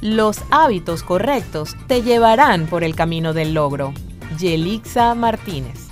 [0.00, 3.92] los hábitos correctos te llevarán por el camino del logro.
[4.38, 5.88] Yelixa Martínez.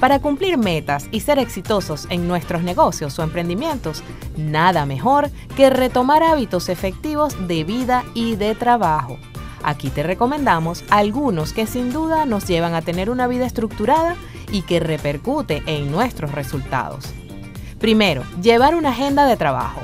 [0.00, 4.04] Para cumplir metas y ser exitosos en nuestros negocios o emprendimientos,
[4.36, 9.18] nada mejor que retomar hábitos efectivos de vida y de trabajo.
[9.64, 14.14] Aquí te recomendamos algunos que sin duda nos llevan a tener una vida estructurada
[14.52, 17.06] y que repercute en nuestros resultados.
[17.80, 19.80] Primero, llevar una agenda de trabajo.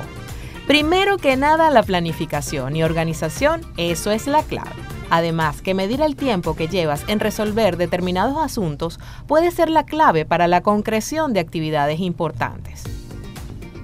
[0.67, 4.71] Primero que nada, la planificación y organización, eso es la clave.
[5.11, 10.25] Además, que medir el tiempo que llevas en resolver determinados asuntos puede ser la clave
[10.25, 12.83] para la concreción de actividades importantes.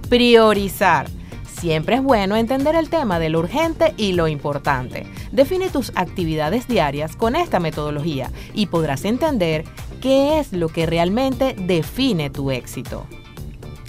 [0.09, 1.07] Priorizar.
[1.59, 5.05] Siempre es bueno entender el tema de lo urgente y lo importante.
[5.31, 9.66] Define tus actividades diarias con esta metodología y podrás entender
[10.01, 13.06] qué es lo que realmente define tu éxito.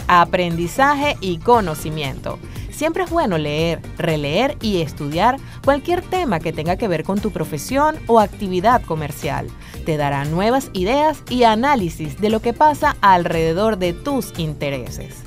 [0.07, 2.39] Aprendizaje y conocimiento.
[2.73, 7.31] Siempre es bueno leer, releer y estudiar cualquier tema que tenga que ver con tu
[7.31, 9.47] profesión o actividad comercial.
[9.85, 15.23] Te dará nuevas ideas y análisis de lo que pasa alrededor de tus intereses.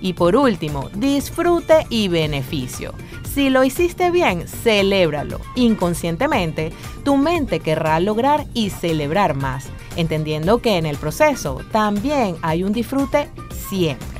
[0.00, 2.94] Y por último, disfrute y beneficio.
[3.34, 5.40] Si lo hiciste bien, celébralo.
[5.54, 6.72] Inconscientemente,
[7.04, 9.66] tu mente querrá lograr y celebrar más,
[9.96, 13.28] entendiendo que en el proceso también hay un disfrute
[13.68, 14.19] siempre.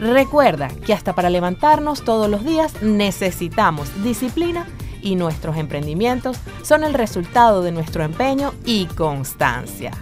[0.00, 4.66] Recuerda que hasta para levantarnos todos los días necesitamos disciplina
[5.02, 9.92] y nuestros emprendimientos son el resultado de nuestro empeño y constancia.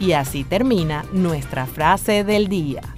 [0.00, 2.93] Y así termina nuestra frase del día.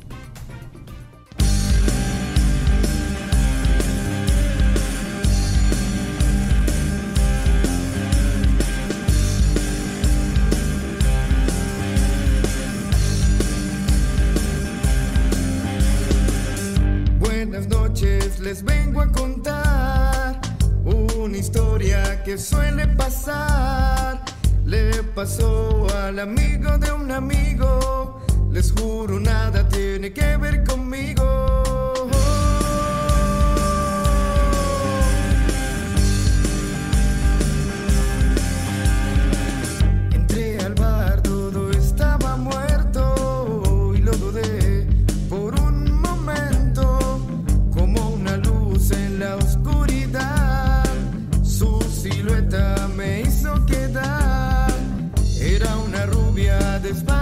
[26.21, 27.79] Amigo de un amigo,
[56.87, 57.16] this.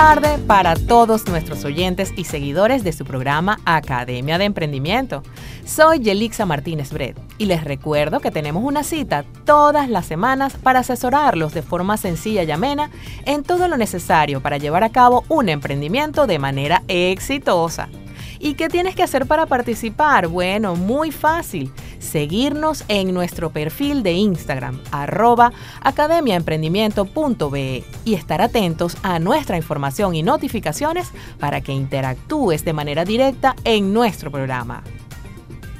[0.00, 5.22] Tarde para todos nuestros oyentes y seguidores de su programa Academia de Emprendimiento.
[5.66, 10.78] Soy Yelixa Martínez Bret y les recuerdo que tenemos una cita todas las semanas para
[10.78, 12.90] asesorarlos de forma sencilla y amena
[13.26, 17.90] en todo lo necesario para llevar a cabo un emprendimiento de manera exitosa.
[18.38, 20.28] ¿Y qué tienes que hacer para participar?
[20.28, 21.70] Bueno, muy fácil.
[22.10, 30.24] Seguirnos en nuestro perfil de Instagram, arroba academiaemprendimiento.be y estar atentos a nuestra información y
[30.24, 34.82] notificaciones para que interactúes de manera directa en nuestro programa.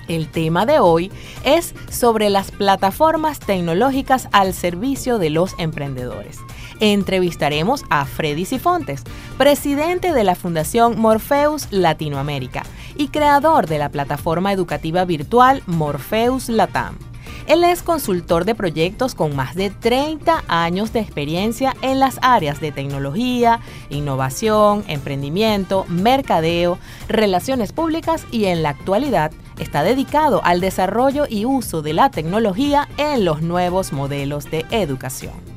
[0.06, 1.10] El tema de hoy
[1.44, 6.38] es sobre las plataformas tecnológicas al servicio de los emprendedores
[6.80, 9.04] entrevistaremos a Freddy Sifontes,
[9.38, 12.64] presidente de la Fundación Morpheus Latinoamérica
[13.00, 16.98] y creador de la plataforma educativa virtual Morpheus Latam.
[17.46, 22.60] Él es consultor de proyectos con más de 30 años de experiencia en las áreas
[22.60, 31.24] de tecnología, innovación, emprendimiento, mercadeo, relaciones públicas y en la actualidad está dedicado al desarrollo
[31.26, 35.49] y uso de la tecnología en los nuevos modelos de educación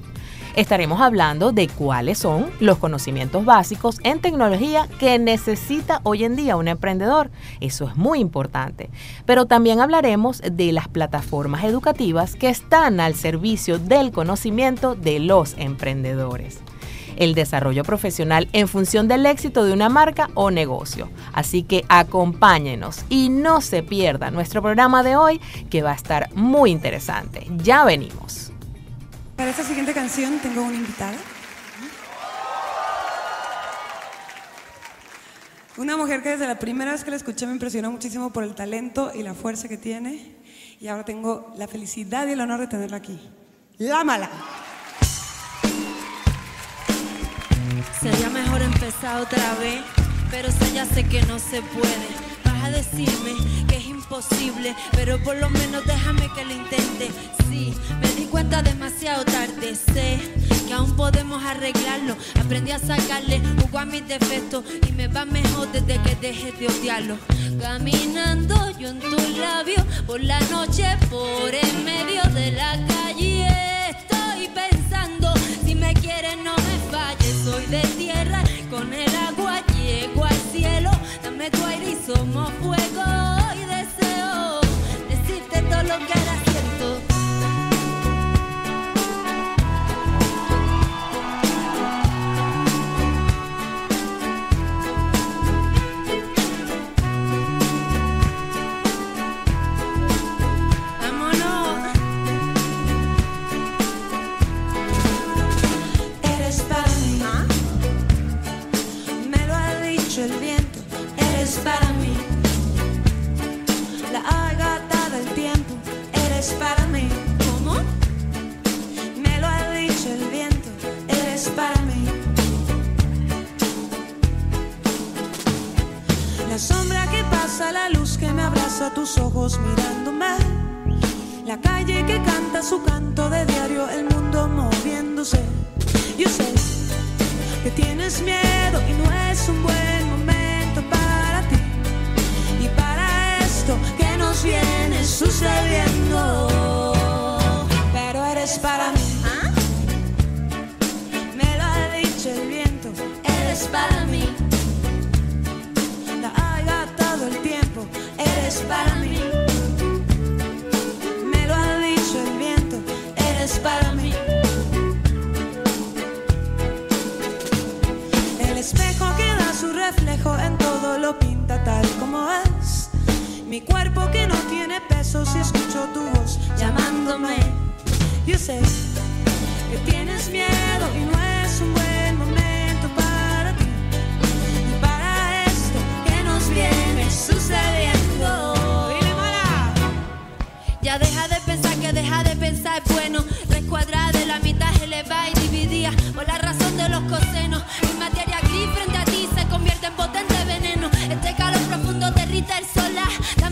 [0.56, 6.56] estaremos hablando de cuáles son los conocimientos básicos en tecnología que necesita hoy en día
[6.56, 7.32] un emprendedor.
[7.60, 8.90] Eso es muy importante.
[9.26, 15.56] Pero también hablaremos de las plataformas educativas que están al servicio del conocimiento de los
[15.58, 16.60] emprendedores
[17.18, 21.10] el desarrollo profesional en función del éxito de una marca o negocio.
[21.32, 25.40] Así que acompáñenos y no se pierda nuestro programa de hoy
[25.70, 27.46] que va a estar muy interesante.
[27.58, 28.43] Ya venimos.
[29.36, 31.18] Para esta siguiente canción tengo una invitada.
[35.76, 38.54] Una mujer que desde la primera vez que la escuché me impresionó muchísimo por el
[38.54, 40.36] talento y la fuerza que tiene.
[40.80, 43.20] Y ahora tengo la felicidad y el honor de tenerla aquí.
[43.80, 44.30] Lámala.
[48.00, 49.82] Sería mejor empezar otra vez,
[50.30, 53.34] pero sé ya sé que no se puede a decirme
[53.68, 57.12] que es imposible, pero por lo menos déjame que lo intente.
[57.50, 60.20] Sí, me di cuenta demasiado tarde, sé
[60.68, 62.16] que aún podemos arreglarlo.
[62.40, 66.68] Aprendí a sacarle jugo a mis defectos y me va mejor desde que dejé de
[66.68, 67.18] odiarlo.
[67.60, 73.48] Caminando yo en tus labios por la noche, por en medio de la calle,
[73.90, 75.34] estoy pensando
[75.66, 77.34] si me quieres no me falles.
[77.44, 80.93] Soy de tierra con el agua llego al cielo
[81.52, 83.04] tu aire y somos fuego
[83.56, 84.62] y deseo
[85.10, 86.53] decirte todo lo que ahora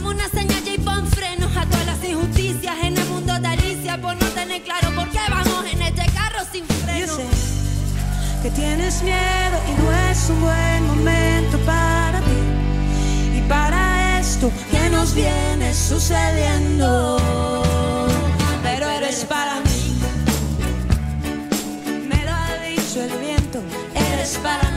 [0.01, 4.01] Dame una señal y pon frenos a todas las injusticias en el mundo de Alicia.
[4.01, 7.15] Por no tener claro por qué vamos en este carro sin Yo freno.
[7.15, 7.25] sé
[8.41, 13.38] que tienes miedo y no es un buen momento para ti.
[13.38, 17.20] Y para esto que nos viene sucediendo.
[18.63, 20.01] Pero eres para mí.
[22.10, 23.62] Me lo ha dicho el viento.
[23.93, 24.71] Eres soy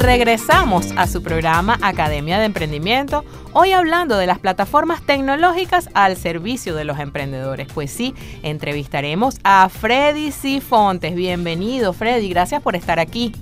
[0.00, 6.74] regresamos a su programa Academia de Emprendimiento, hoy hablando de las plataformas tecnológicas al servicio
[6.74, 7.68] de los emprendedores.
[7.72, 11.14] Pues sí, entrevistaremos a Freddy Cifontes.
[11.14, 13.34] Bienvenido, Freddy, gracias por estar aquí.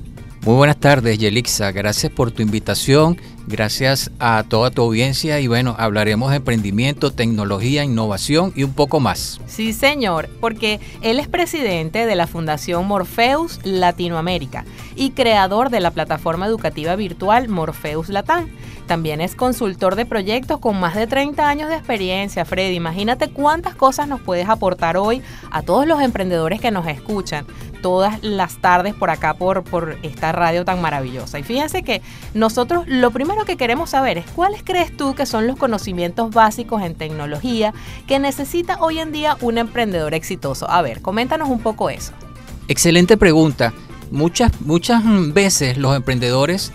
[0.44, 1.70] Muy buenas tardes, Yelixa.
[1.72, 3.18] Gracias por tu invitación.
[3.46, 5.40] Gracias a toda tu audiencia.
[5.40, 9.40] Y bueno, hablaremos de emprendimiento, tecnología, innovación y un poco más.
[9.46, 14.64] Sí, señor, porque él es presidente de la Fundación Morpheus Latinoamérica
[14.98, 18.48] y creador de la plataforma educativa virtual Morpheus Latam.
[18.86, 22.74] También es consultor de proyectos con más de 30 años de experiencia, Freddy.
[22.74, 27.46] Imagínate cuántas cosas nos puedes aportar hoy a todos los emprendedores que nos escuchan
[27.80, 31.38] todas las tardes por acá por, por esta radio tan maravillosa.
[31.38, 32.02] Y fíjense que
[32.34, 36.82] nosotros lo primero que queremos saber es cuáles crees tú que son los conocimientos básicos
[36.82, 37.72] en tecnología
[38.08, 40.68] que necesita hoy en día un emprendedor exitoso.
[40.68, 42.12] A ver, coméntanos un poco eso.
[42.66, 43.72] Excelente pregunta.
[44.10, 46.72] Muchas, muchas veces los emprendedores,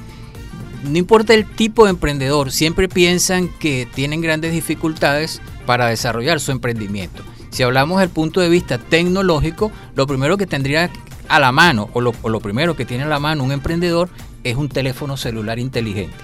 [0.84, 6.52] no importa el tipo de emprendedor, siempre piensan que tienen grandes dificultades para desarrollar su
[6.52, 7.24] emprendimiento.
[7.50, 10.90] Si hablamos del punto de vista tecnológico, lo primero que tendría
[11.28, 14.10] a la mano, o lo, o lo primero que tiene a la mano un emprendedor,
[14.44, 16.16] es un teléfono celular inteligente.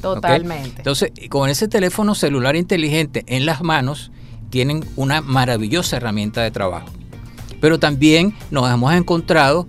[0.00, 0.78] Totalmente.
[0.78, 4.10] Entonces, con ese teléfono celular inteligente en las manos,
[4.50, 6.88] tienen una maravillosa herramienta de trabajo.
[7.60, 9.66] Pero también nos hemos encontrado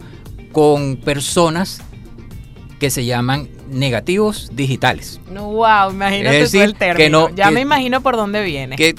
[0.54, 1.82] con personas
[2.80, 5.20] que se llaman negativos digitales.
[5.32, 7.30] No, wow, imagínate tú el decir, que término.
[7.30, 8.76] no- ya que- me imagino por dónde viene.
[8.78, 8.96] Que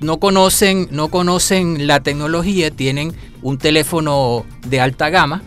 [0.00, 5.42] no conocen, no conocen la tecnología, tienen un teléfono de alta gama,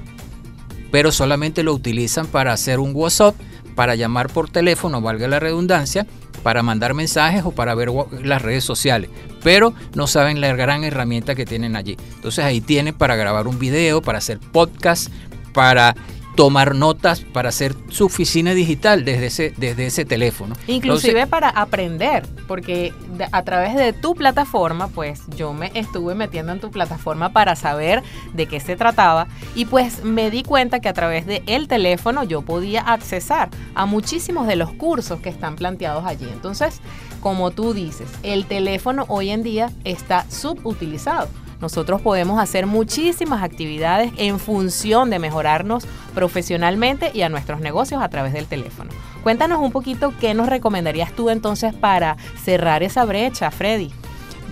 [0.91, 3.35] pero solamente lo utilizan para hacer un WhatsApp,
[3.75, 6.05] para llamar por teléfono, valga la redundancia,
[6.43, 7.89] para mandar mensajes o para ver
[8.23, 9.09] las redes sociales,
[9.43, 11.97] pero no saben la gran herramienta que tienen allí.
[12.15, 15.09] Entonces ahí tienen para grabar un video, para hacer podcast,
[15.53, 15.95] para
[16.39, 20.55] tomar notas, para hacer su oficina digital desde ese, desde ese teléfono.
[20.67, 22.93] Inclusive Entonces, para aprender, porque
[23.33, 28.03] a través de tu plataforma, pues yo me estuve metiendo en tu plataforma para saber
[28.33, 32.23] de qué se trataba y pues me di cuenta que a través de el teléfono
[32.23, 36.29] yo podía accesar a muchísimos de los cursos que están planteados allí.
[36.31, 36.79] Entonces,
[37.19, 41.27] como tú dices, el teléfono hoy en día está subutilizado.
[41.61, 48.09] Nosotros podemos hacer muchísimas actividades en función de mejorarnos profesionalmente y a nuestros negocios a
[48.09, 48.91] través del teléfono.
[49.23, 53.91] Cuéntanos un poquito qué nos recomendarías tú entonces para cerrar esa brecha, Freddy.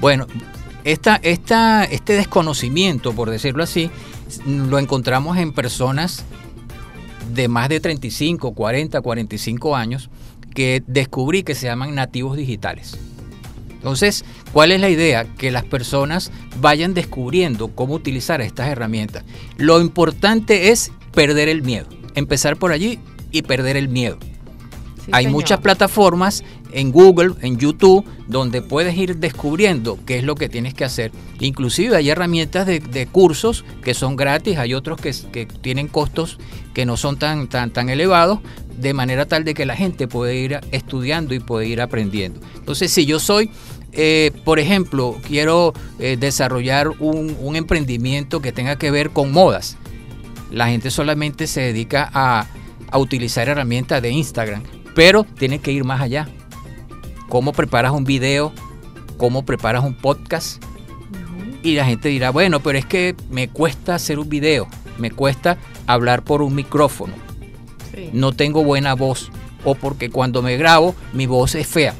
[0.01, 0.27] Bueno,
[0.83, 3.89] esta, esta, este desconocimiento, por decirlo así,
[4.45, 6.25] lo encontramos en personas
[7.33, 10.09] de más de 35, 40, 45 años
[10.53, 12.97] que descubrí que se llaman nativos digitales.
[13.77, 15.25] Entonces, ¿cuál es la idea?
[15.35, 19.23] Que las personas vayan descubriendo cómo utilizar estas herramientas.
[19.57, 21.87] Lo importante es perder el miedo.
[22.15, 22.99] Empezar por allí
[23.31, 24.17] y perder el miedo.
[25.05, 25.39] Sí, Hay señor.
[25.39, 30.73] muchas plataformas en Google, en YouTube, donde puedes ir descubriendo qué es lo que tienes
[30.73, 31.11] que hacer.
[31.39, 36.37] Inclusive hay herramientas de, cursos que son gratis, hay otros que, tienen costos
[36.73, 38.39] que no son tan, tan, tan elevados,
[38.77, 42.39] de manera tal de que la gente puede ir estudiando y puede ir aprendiendo.
[42.55, 43.49] Entonces, si yo soy,
[43.91, 49.77] eh, por ejemplo, quiero eh, desarrollar un, un emprendimiento que tenga que ver con modas,
[50.51, 52.47] la gente solamente se dedica a,
[52.91, 54.63] a utilizar herramientas de Instagram,
[54.95, 56.27] pero tiene que ir más allá.
[57.29, 58.53] ¿Cómo preparas un video?
[59.17, 60.63] ¿Cómo preparas un podcast?
[61.63, 65.57] Y la gente dirá, bueno, pero es que me cuesta hacer un video, me cuesta
[65.87, 67.13] hablar por un micrófono,
[67.93, 68.09] Sí.
[68.13, 69.31] no tengo buena voz,
[69.65, 71.95] o porque cuando me grabo mi voz es fea.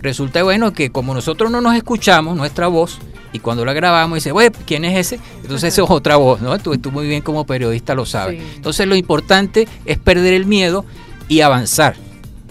[0.00, 2.98] Resulta bueno que como nosotros no nos escuchamos nuestra voz,
[3.32, 5.20] y cuando la grabamos dice, bueno, ¿quién es ese?
[5.42, 6.56] Entonces esa es otra voz, ¿no?
[6.58, 8.40] Tú, tú muy bien como periodista lo sabes.
[8.40, 8.46] Sí.
[8.56, 10.84] Entonces lo importante es perder el miedo
[11.28, 11.96] y avanzar.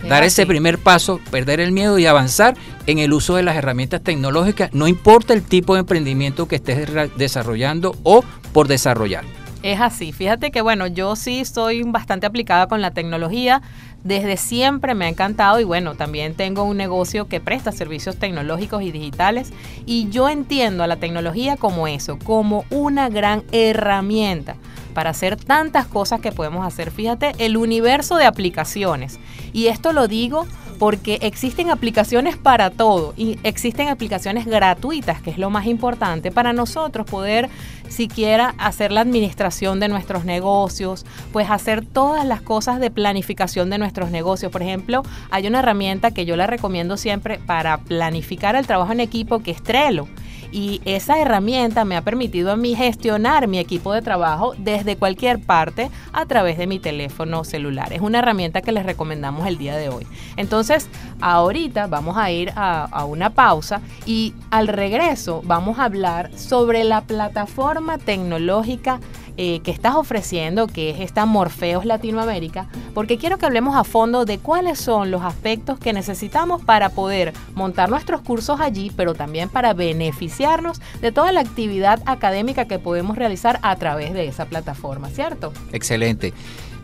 [0.04, 2.56] Dar ese primer paso, perder el miedo y avanzar
[2.86, 6.88] en el uso de las herramientas tecnológicas, no importa el tipo de emprendimiento que estés
[7.18, 9.26] desarrollando o por desarrollar.
[9.64, 10.14] Es así.
[10.14, 13.62] Fíjate que, bueno, yo sí soy bastante aplicada con la tecnología.
[14.04, 18.84] Desde siempre me ha encantado y bueno, también tengo un negocio que presta servicios tecnológicos
[18.84, 19.52] y digitales
[19.86, 24.56] y yo entiendo a la tecnología como eso, como una gran herramienta
[24.98, 26.90] para hacer tantas cosas que podemos hacer.
[26.90, 29.20] Fíjate, el universo de aplicaciones.
[29.54, 30.48] Y esto lo digo
[30.80, 36.52] porque existen aplicaciones para todo y existen aplicaciones gratuitas, que es lo más importante, para
[36.52, 37.48] nosotros poder
[37.90, 43.78] siquiera hacer la administración de nuestros negocios, pues hacer todas las cosas de planificación de
[43.78, 44.52] nuestros negocios.
[44.52, 49.02] Por ejemplo, hay una herramienta que yo la recomiendo siempre para planificar el trabajo en
[49.02, 50.08] equipo que es Trello
[50.52, 55.40] y esa herramienta me ha permitido a mí gestionar mi equipo de trabajo desde cualquier
[55.40, 57.94] parte a través de mi teléfono celular.
[57.94, 60.06] Es una herramienta que les recomendamos el día de hoy.
[60.36, 60.90] Entonces,
[61.22, 67.02] ahorita vamos a ir a, una pausa y al regreso vamos a hablar sobre la
[67.02, 69.00] plataforma tecnológica
[69.40, 74.26] eh, que estás ofreciendo, que es esta Morfeos Latinoamérica, porque quiero que hablemos a fondo
[74.26, 79.50] de cuáles son los aspectos que necesitamos para poder montar nuestros cursos allí, pero también
[79.50, 85.10] para beneficiarnos de toda la actividad académica que podemos realizar a través de esa plataforma,
[85.10, 85.54] ¿cierto?
[85.72, 86.34] Excelente.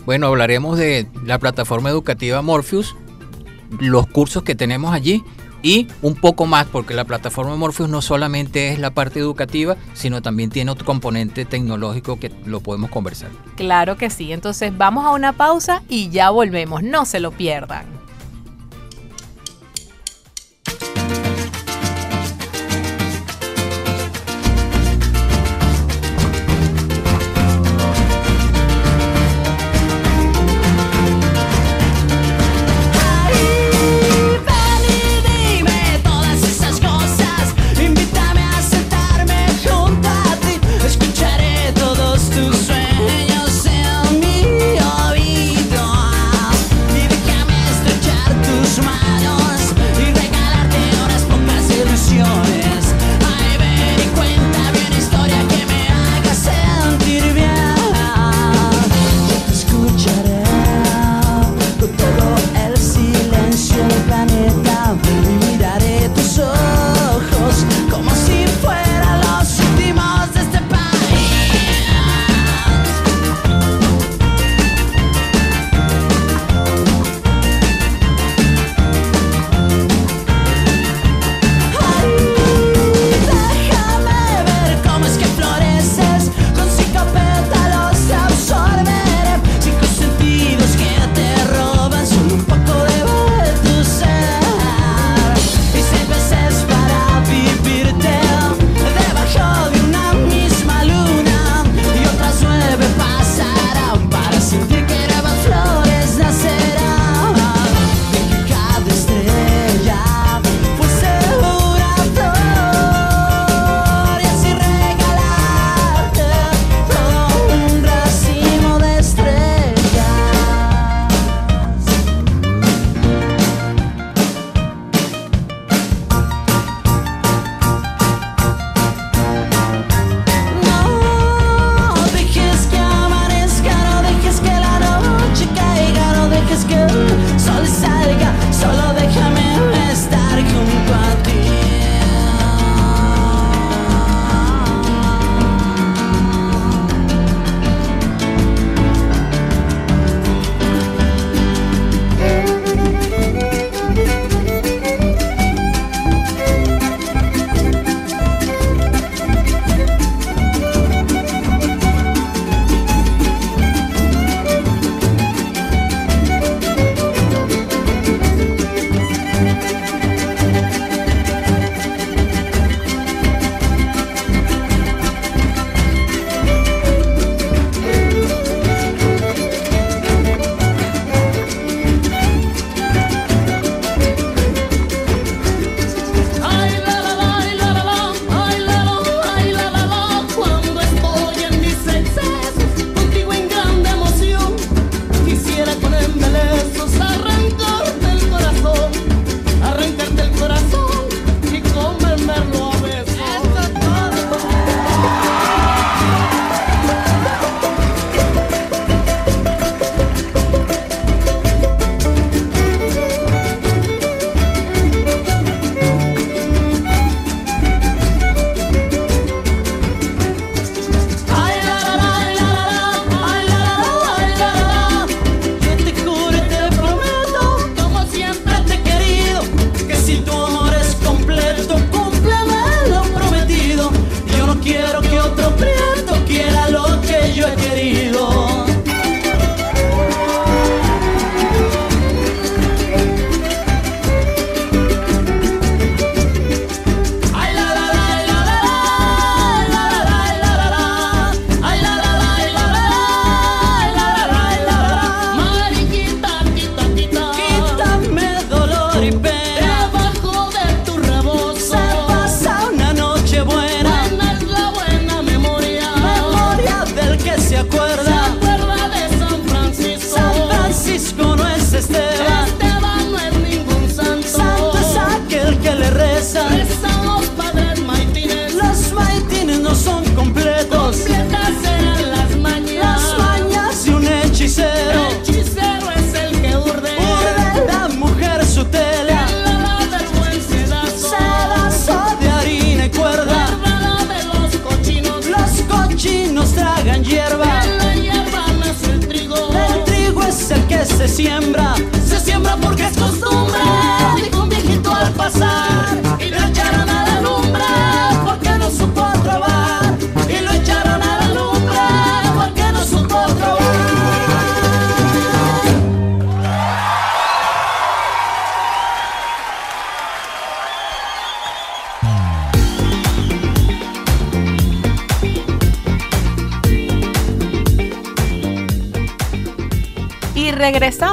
[0.05, 2.95] Bueno, hablaremos de la plataforma educativa Morpheus,
[3.79, 5.23] los cursos que tenemos allí
[5.63, 10.21] y un poco más, porque la plataforma Morpheus no solamente es la parte educativa, sino
[10.21, 13.29] también tiene otro componente tecnológico que lo podemos conversar.
[13.55, 17.92] Claro que sí, entonces vamos a una pausa y ya volvemos, no se lo pierdan.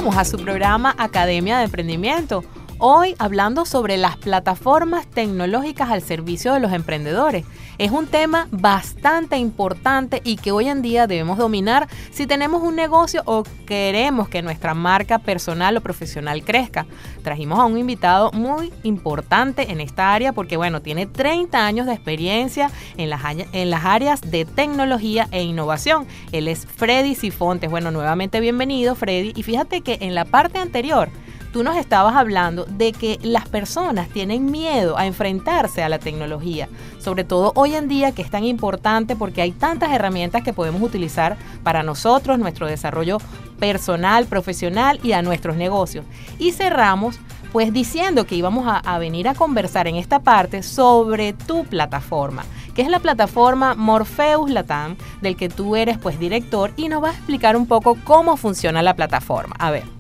[0.09, 2.43] A su programa Academia de Emprendimiento.
[2.79, 7.45] Hoy hablando sobre las plataformas tecnológicas al servicio de los emprendedores.
[7.77, 11.87] Es un tema bastante importante y que hoy en día debemos dominar
[12.21, 16.85] si tenemos un negocio o queremos que nuestra marca personal o profesional crezca.
[17.23, 21.95] Trajimos a un invitado muy importante en esta área porque, bueno, tiene 30 años de
[21.95, 26.07] experiencia en las, en las áreas de tecnología e innovación.
[26.31, 27.71] Él es Freddy Sifontes.
[27.71, 29.33] Bueno, nuevamente bienvenido, Freddy.
[29.35, 31.09] Y fíjate que en la parte anterior
[31.53, 36.69] tú nos estabas hablando de que las personas tienen miedo a enfrentarse a la tecnología,
[36.99, 40.83] sobre todo hoy en día que es tan importante porque hay tantas herramientas que podemos
[40.83, 43.19] utilizar para nosotros, nuestro desarrollo
[43.59, 46.05] personal, profesional y a nuestros negocios.
[46.39, 47.19] Y cerramos
[47.53, 52.83] pues diciendo que íbamos a, venir a conversar en esta parte sobre tu plataforma, que
[52.83, 57.19] es la plataforma Morpheus Latam, del que tú eres pues director y nos vas a
[57.19, 59.57] explicar un poco cómo funciona la plataforma.
[59.59, 60.00] A ver.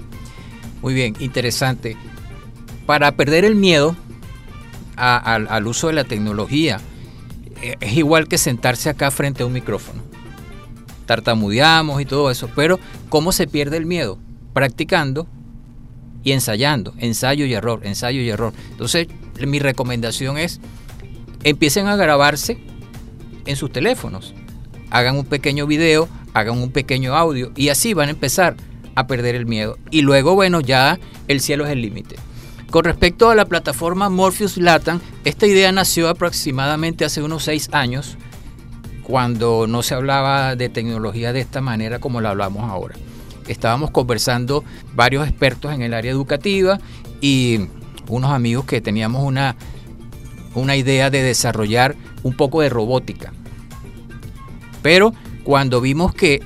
[0.83, 1.97] Muy bien, interesante.
[2.87, 3.97] Para perder el miedo
[4.97, 6.81] al uso de la tecnología,
[7.62, 10.03] eh, es igual que sentarse acá frente a un micrófono.
[11.07, 14.19] Tartamudeamos y todo eso, pero ¿cómo se pierde el miedo?
[14.53, 15.27] Practicando
[16.23, 18.53] y ensayando, ensayo y error, ensayo y error.
[18.71, 19.09] Entonces,
[19.47, 20.61] mi recomendación es,
[21.45, 22.59] empiecen a grabarse
[23.47, 24.35] en sus teléfonos,
[24.90, 28.57] hagan un pequeño video, hagan un pequeño audio y así van a empezar
[29.01, 29.79] a perder el miedo.
[29.91, 32.17] Y luego, bueno, ya el cielo es el límite.
[32.71, 38.17] Con respecto a la plataforma Morpheus Latam, esta idea nació aproximadamente hace unos seis años,
[39.03, 42.95] cuando no se hablaba de tecnología de esta manera como la hablamos ahora.
[43.49, 44.63] Estábamos conversando
[44.95, 46.79] varios expertos en el área educativa
[47.21, 47.67] y
[48.07, 49.57] unos amigos que teníamos una,
[50.55, 53.33] una idea de desarrollar un poco de robótica.
[54.81, 56.41] Pero cuando vimos que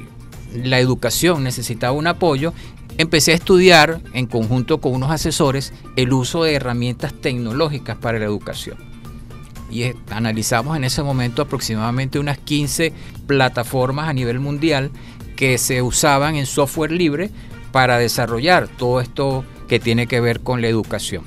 [0.54, 2.52] la educación necesitaba un apoyo,
[2.98, 8.24] empecé a estudiar en conjunto con unos asesores el uso de herramientas tecnológicas para la
[8.24, 8.76] educación.
[9.70, 12.92] Y eh, analizamos en ese momento aproximadamente unas 15
[13.26, 14.90] plataformas a nivel mundial
[15.36, 17.30] que se usaban en software libre
[17.72, 21.24] para desarrollar todo esto que tiene que ver con la educación.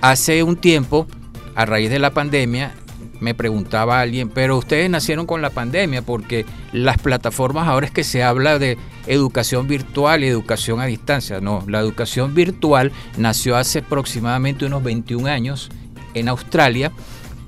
[0.00, 1.06] Hace un tiempo,
[1.54, 2.72] a raíz de la pandemia,
[3.20, 8.04] me preguntaba alguien, pero ustedes nacieron con la pandemia porque las plataformas ahora es que
[8.04, 11.40] se habla de educación virtual y educación a distancia.
[11.40, 15.70] No, la educación virtual nació hace aproximadamente unos 21 años
[16.14, 16.92] en Australia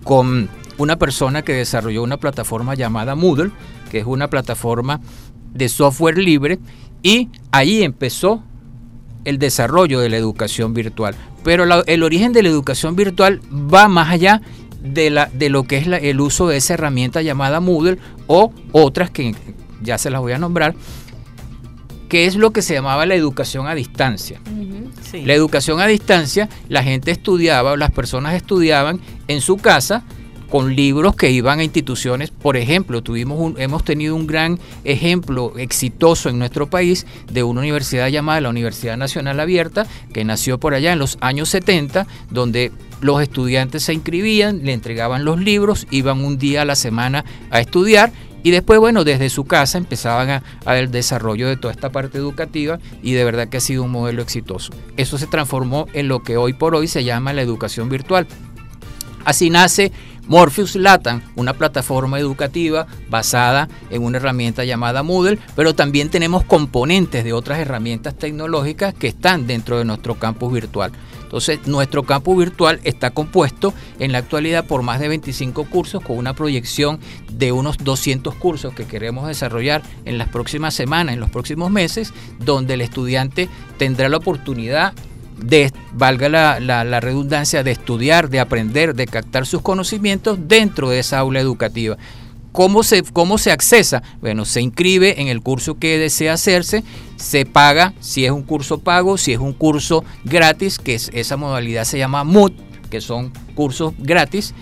[0.02, 3.50] con una persona que desarrolló una plataforma llamada Moodle,
[3.90, 5.00] que es una plataforma
[5.52, 6.58] de software libre,
[7.02, 8.42] y ahí empezó
[9.24, 11.14] el desarrollo de la educación virtual.
[11.44, 14.40] Pero el origen de la educación virtual va más allá
[14.82, 18.52] de, la, de lo que es la- el uso de esa herramienta llamada Moodle o
[18.72, 19.34] otras que
[19.82, 20.74] ya se las voy a nombrar,
[22.08, 24.40] que es lo que se llamaba la educación a distancia.
[25.10, 25.22] Sí.
[25.24, 30.02] La educación a distancia, la gente estudiaba, las personas estudiaban en su casa
[30.50, 32.30] con libros que iban a instituciones.
[32.30, 38.08] Por ejemplo, tuvimos hemos tenido un gran ejemplo exitoso en nuestro país de una universidad
[38.08, 43.22] llamada la Universidad Nacional Abierta, que nació por allá en los años 70, donde los
[43.22, 48.12] estudiantes se inscribían, le entregaban los libros, iban un día a la semana a estudiar
[48.42, 52.18] y después, bueno, desde su casa empezaban a, a el desarrollo de toda esta parte
[52.18, 54.72] educativa y de verdad que ha sido un modelo exitoso.
[54.96, 58.26] Eso se transformó en lo que hoy por hoy se llama la educación virtual.
[59.24, 59.92] Así nace
[60.30, 67.24] Morpheus Latam, una plataforma educativa basada en una herramienta llamada Moodle, pero también tenemos componentes
[67.24, 70.92] de otras herramientas tecnológicas que están dentro de nuestro campus virtual.
[71.24, 76.16] Entonces, nuestro campus virtual está compuesto en la actualidad por más de 25 cursos con
[76.16, 77.00] una proyección
[77.32, 82.12] de unos 200 cursos que queremos desarrollar en las próximas semanas, en los próximos meses,
[82.38, 84.92] donde el estudiante tendrá la oportunidad
[85.42, 91.18] de, valga la, redundancia, de estudiar, de aprender, de captar sus conocimientos dentro de esa
[91.18, 91.96] aula educativa.
[92.52, 94.02] ¿Cómo se, ¿Cómo se accesa?
[94.20, 96.82] Bueno, se inscribe en el curso que desea hacerse,
[97.16, 101.36] se paga si es un curso pago, si es un curso gratis, que es, esa
[101.36, 102.52] modalidad se llama MOOC,
[102.90, 104.52] que son cursos gratis,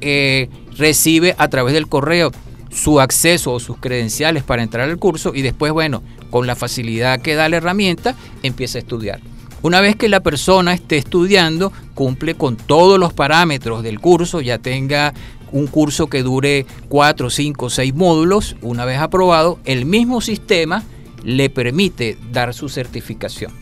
[0.00, 2.32] eh, recibe a través del correo
[2.70, 7.20] su acceso o sus credenciales para entrar al curso y después, bueno, con la facilidad
[7.20, 9.20] que da la herramienta, empieza a estudiar.
[9.62, 14.58] Una vez que la persona esté estudiando, cumple con todos los parámetros del curso, ya
[14.58, 15.14] tenga
[15.50, 20.84] un curso que dure 4, 5, 6 módulos, una vez aprobado, el mismo sistema
[21.24, 23.52] le permite dar su certificación.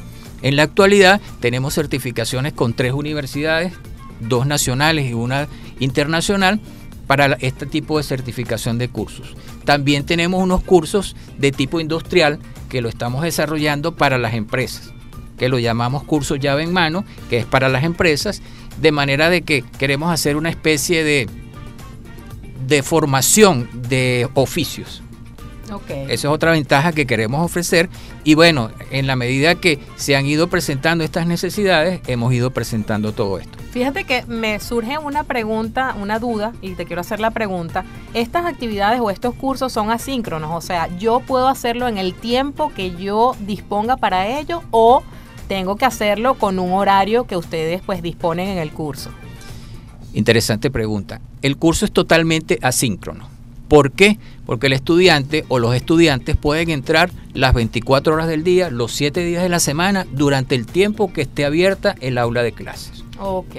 [0.42, 3.72] En la actualidad tenemos certificaciones con tres universidades,
[4.20, 5.48] dos nacionales y una
[5.80, 6.60] internacional,
[7.06, 9.34] para este tipo de certificación de cursos.
[9.64, 14.92] También tenemos unos cursos de tipo industrial que lo estamos desarrollando para las empresas,
[15.36, 18.42] que lo llamamos curso llave en mano, que es para las empresas,
[18.80, 21.28] de manera de que queremos hacer una especie de,
[22.66, 25.02] de formación de oficios.
[25.88, 27.88] Esa es otra ventaja que queremos ofrecer
[28.22, 33.12] y bueno, en la medida que se han ido presentando estas necesidades, hemos ido presentando
[33.12, 33.58] todo esto.
[33.72, 37.84] Fíjate que me surge una pregunta, una duda, y te quiero hacer la pregunta.
[38.14, 40.50] ¿Estas actividades o estos cursos son asíncronos?
[40.54, 45.02] O sea, ¿yo puedo hacerlo en el tiempo que yo disponga para ello o
[45.48, 49.10] tengo que hacerlo con un horario que ustedes pues disponen en el curso?
[50.12, 51.20] Interesante pregunta.
[51.42, 53.28] El curso es totalmente asíncrono.
[53.68, 54.18] ¿Por qué?
[54.46, 59.24] Porque el estudiante o los estudiantes pueden entrar las 24 horas del día, los 7
[59.24, 63.04] días de la semana, durante el tiempo que esté abierta el aula de clases.
[63.18, 63.56] Ok.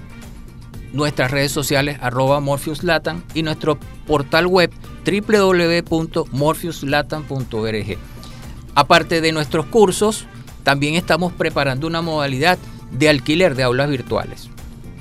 [0.92, 4.70] nuestras redes sociales arroba morpheuslatam y nuestro portal web
[5.06, 7.98] www.morpheuslatam.org.
[8.74, 10.26] Aparte de nuestros cursos,
[10.62, 12.58] también estamos preparando una modalidad
[12.92, 14.48] de alquiler de aulas virtuales.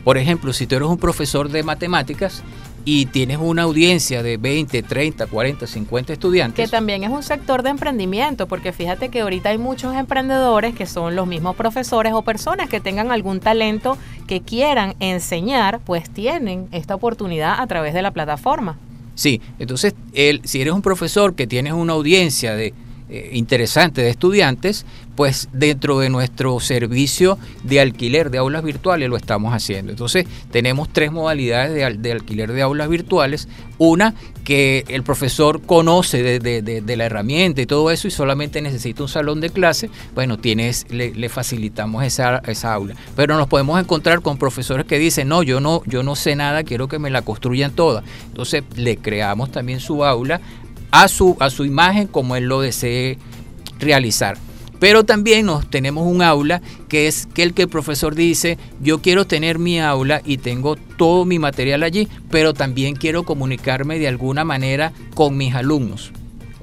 [0.04, 2.44] Por ejemplo, si tú eres un profesor de matemáticas
[2.86, 6.66] y tienes una audiencia de 20, 30, 40, 50 estudiantes.
[6.66, 10.86] Que también es un sector de emprendimiento, porque fíjate que ahorita hay muchos emprendedores que
[10.86, 16.68] son los mismos profesores o personas que tengan algún talento que quieran enseñar, pues tienen
[16.72, 18.78] esta oportunidad a través de la plataforma.
[19.14, 22.74] Sí, entonces el, si eres un profesor que tienes una audiencia de
[23.14, 24.86] eh, interesante de estudiantes,
[25.18, 29.92] pues dentro de nuestro servicio de alquiler de aulas virtuales lo estamos haciendo.
[29.92, 33.50] Entonces tenemos tres modalidades de, alquiler de aulas virtuales.
[33.78, 39.10] Una que el profesor conoce de, la herramienta y todo eso y solamente necesita un
[39.10, 42.96] salón de clase, bueno, tienes, le, facilitamos esa, esa, aula.
[43.18, 46.64] Pero nos podemos encontrar con profesores que dicen, no, yo no, yo no sé nada,
[46.64, 48.04] quiero que me la construyan toda.
[48.28, 50.40] Entonces le creamos también su aula
[50.92, 53.18] a su, a su imagen como él lo desee
[53.80, 54.38] realizar.
[54.80, 59.00] Pero también nos tenemos un aula que es que el que el profesor dice, yo
[59.00, 64.08] quiero tener mi aula y tengo todo mi material allí, pero también quiero comunicarme de
[64.08, 66.12] alguna manera con mis alumnos.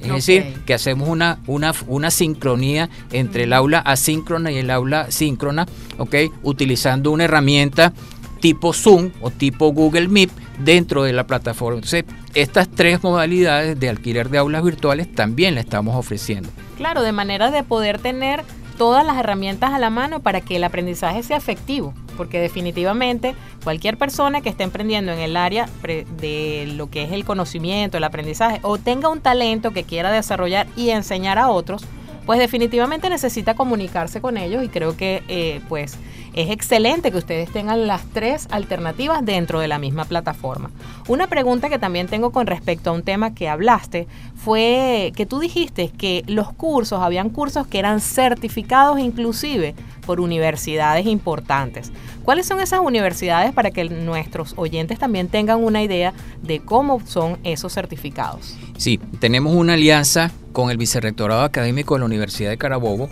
[0.01, 5.11] Es decir, que hacemos una, una, una sincronía entre el aula asíncrona y el aula
[5.11, 5.67] síncrona,
[5.99, 6.15] ¿ok?
[6.43, 7.93] Utilizando una herramienta
[8.41, 11.79] tipo Zoom o tipo Google Meet dentro de la plataforma.
[11.79, 16.49] Entonces, estas tres modalidades de alquiler de aulas virtuales también la estamos ofreciendo.
[16.77, 18.45] Claro, de manera de poder tener
[18.77, 23.99] todas las herramientas a la mano para que el aprendizaje sea efectivo, porque definitivamente cualquier
[23.99, 28.61] persona que esté emprendiendo en el área de lo que es el conocimiento, el aprendizaje,
[28.63, 31.85] o tenga un talento que quiera desarrollar y enseñar a otros,
[32.29, 35.97] pues definitivamente necesita comunicarse con ellos y creo que eh, pues
[36.35, 40.71] es excelente que ustedes tengan las tres alternativas dentro de la misma plataforma.
[41.09, 45.41] Una pregunta que también tengo con respecto a un tema que hablaste fue que tú
[45.41, 49.75] dijiste que los cursos, habían cursos que eran certificados inclusive
[50.09, 51.93] por universidades importantes.
[52.25, 57.37] ¿Cuáles son esas universidades para que nuestros oyentes también tengan una idea de cómo son
[57.45, 58.57] esos certificados?
[58.79, 63.11] Sí, tenemos una alianza con el Vicerrectorado Académico de la Universidad de Carabobo,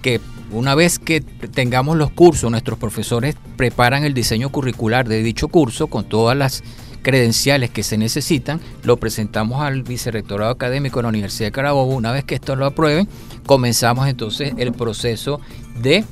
[0.00, 5.48] que una vez que tengamos los cursos, nuestros profesores preparan el diseño curricular de dicho
[5.48, 6.62] curso con todas las
[7.02, 11.94] credenciales que se necesitan, lo presentamos al Vicerrectorado Académico de la Universidad de Carabobo.
[11.94, 13.06] Una vez que esto lo aprueben,
[13.44, 15.40] comenzamos entonces el proceso
[15.82, 16.04] de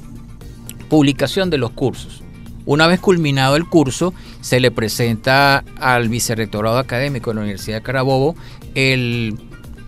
[0.90, 2.22] publicación de los cursos.
[2.66, 7.83] Una vez culminado el curso, se le presenta al Vicerrectorado Académico de la Universidad de
[7.83, 8.37] Carabobo
[8.74, 9.38] el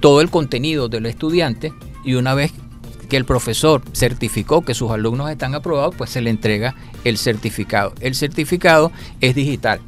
[0.01, 1.73] todo el contenido del estudiante
[2.05, 2.53] y una vez
[3.09, 6.75] que el profesor certificó que sus alumnos están aprobados, pues se le entrega
[7.05, 7.93] el certificado.
[8.01, 8.91] El certificado
[9.21, 9.81] es digital,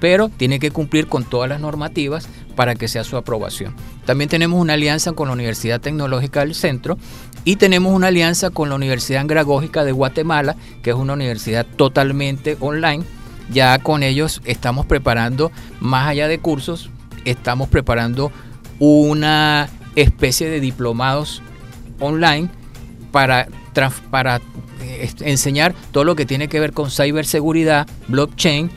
[0.00, 3.74] pero tiene que cumplir con todas las normativas para que sea su aprobación.
[4.08, 6.96] También tenemos una alianza con la Universidad Tecnológica del Centro
[7.44, 12.56] y tenemos una alianza con la Universidad Andragógica de Guatemala, que es una universidad totalmente
[12.58, 13.04] online.
[13.52, 16.88] Ya con ellos estamos preparando, más allá de cursos,
[17.26, 18.32] estamos preparando
[18.78, 21.42] una especie de diplomados
[22.00, 22.48] online
[23.12, 23.46] para,
[24.80, 28.70] eh, enseñar todo lo que tiene que ver con ciberseguridad, blockchain,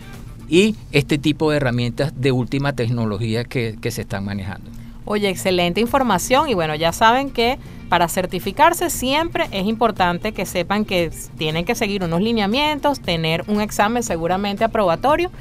[0.50, 4.81] y este tipo de herramientas de última tecnología que, se están manejando.
[5.06, 7.58] Oye, excelente información y bueno, ya saben que
[7.90, 13.60] para certificarse siempre es importante que sepan que tienen que seguir unos lineamientos, tener un
[13.60, 15.32] examen seguramente aprobatorio,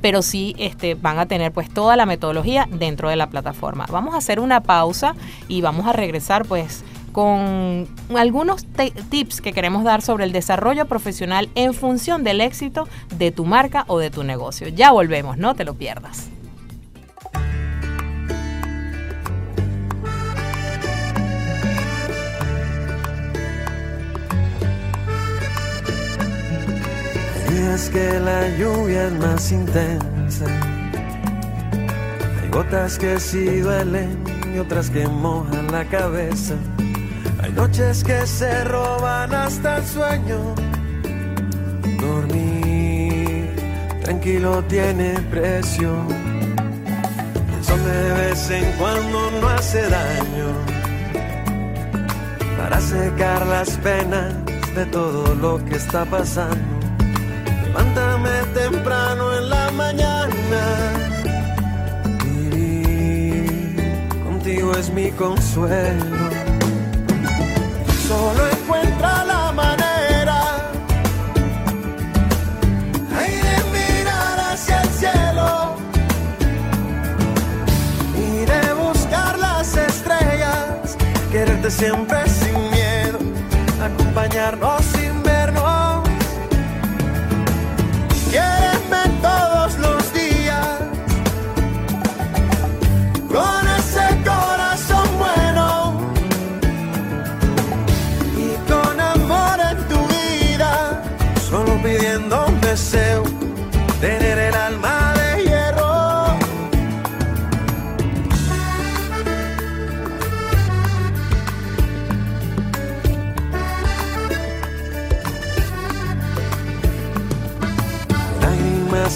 [0.00, 3.86] pero sí este, van a tener pues toda la metodología dentro de la plataforma.
[3.90, 5.14] Vamos a hacer una pausa
[5.48, 8.64] y vamos a regresar pues con algunos
[9.10, 13.84] tips que queremos dar sobre el desarrollo profesional en función del éxito de tu marca
[13.88, 14.68] o de tu negocio.
[14.68, 16.30] Ya volvemos, no te lo pierdas.
[27.60, 30.46] Es que la lluvia es más intensa.
[32.40, 34.22] Hay gotas que sí duelen
[34.54, 36.54] y otras que mojan la cabeza.
[37.42, 40.54] Hay noches que se roban hasta el sueño.
[42.00, 43.54] Dormir
[44.02, 45.92] tranquilo tiene precio.
[47.56, 50.48] El sol de vez en cuando no hace daño.
[52.56, 54.34] Para secar las penas
[54.74, 56.77] de todo lo que está pasando.
[57.78, 60.62] Levántame temprano en la mañana.
[62.24, 63.76] Vivir
[64.24, 66.16] contigo es mi consuelo.
[68.08, 70.40] Solo encuentra la manera.
[73.14, 75.76] De mirar hacia el cielo
[78.16, 80.96] y de buscar las estrellas,
[81.30, 83.18] quererte siempre sin miedo,
[83.80, 84.97] acompañarnos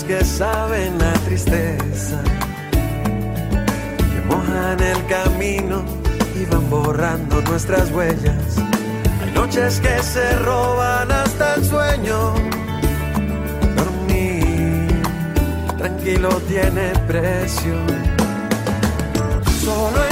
[0.06, 2.20] Que saben a tristeza,
[3.96, 5.82] que mojan el camino
[6.38, 8.58] y van borrando nuestras huellas.
[9.22, 12.34] Hay noches que se roban hasta el sueño
[16.02, 17.74] tranquilo tiene precio.
[19.64, 20.11] Solo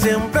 [0.00, 0.37] quererte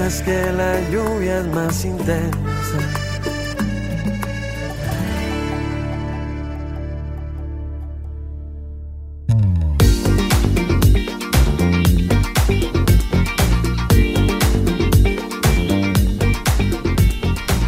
[0.00, 2.38] días que la lluvia es más intensa.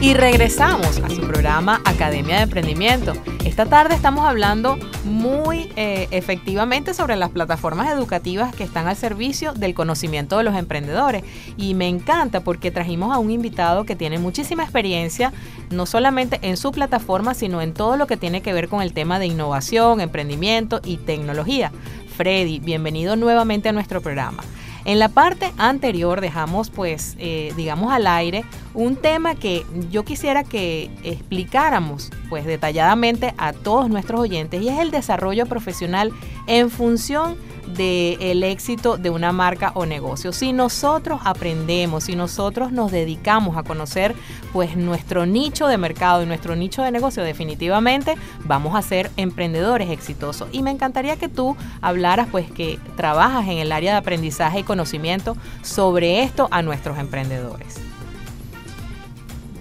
[0.00, 3.14] Y regresamos a su programa Academia de Emprendimiento.
[3.44, 9.52] Esta tarde estamos hablando muy eh, efectivamente sobre las plataformas educativas que están al servicio
[9.52, 11.24] del conocimiento de los emprendedores.
[11.56, 15.32] Y me encanta porque trajimos a un invitado que tiene muchísima experiencia,
[15.70, 18.92] no solamente en su plataforma, sino en todo lo que tiene que ver con el
[18.92, 21.72] tema de innovación, emprendimiento y tecnología.
[22.16, 24.44] Freddy, bienvenido nuevamente a nuestro programa.
[24.84, 30.44] En la parte anterior dejamos, pues, eh, digamos al aire un tema que yo quisiera
[30.44, 36.10] que explicáramos, pues, detalladamente a todos nuestros oyentes y es el desarrollo profesional
[36.46, 37.36] en función
[37.66, 40.32] del éxito de una marca o negocio.
[40.32, 44.14] Si nosotros aprendemos, si nosotros nos dedicamos a conocer
[44.52, 49.90] pues nuestro nicho de mercado y nuestro nicho de negocio, definitivamente vamos a ser emprendedores
[49.90, 50.48] exitosos.
[50.52, 54.62] Y me encantaría que tú hablaras pues que trabajas en el área de aprendizaje y
[54.62, 57.76] conocimiento sobre esto a nuestros emprendedores.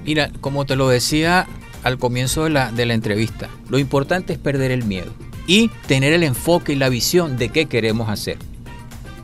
[0.04, 1.48] Mira, como te lo decía
[1.84, 5.12] al comienzo de la, de la entrevista, lo importante es perder el miedo
[5.48, 8.38] y tener el enfoque y la visión de qué queremos hacer.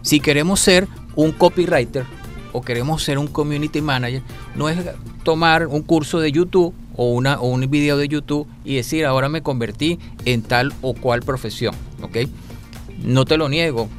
[0.01, 2.05] Si queremos ser un copywriter
[2.53, 4.21] o queremos ser un community manager,
[4.55, 4.77] no es
[5.23, 9.29] tomar un curso de YouTube o, una, o un video de YouTube y decir ahora
[9.29, 12.17] me convertí en tal o cual profesión, ¿ok?
[13.03, 13.89] No te lo niego.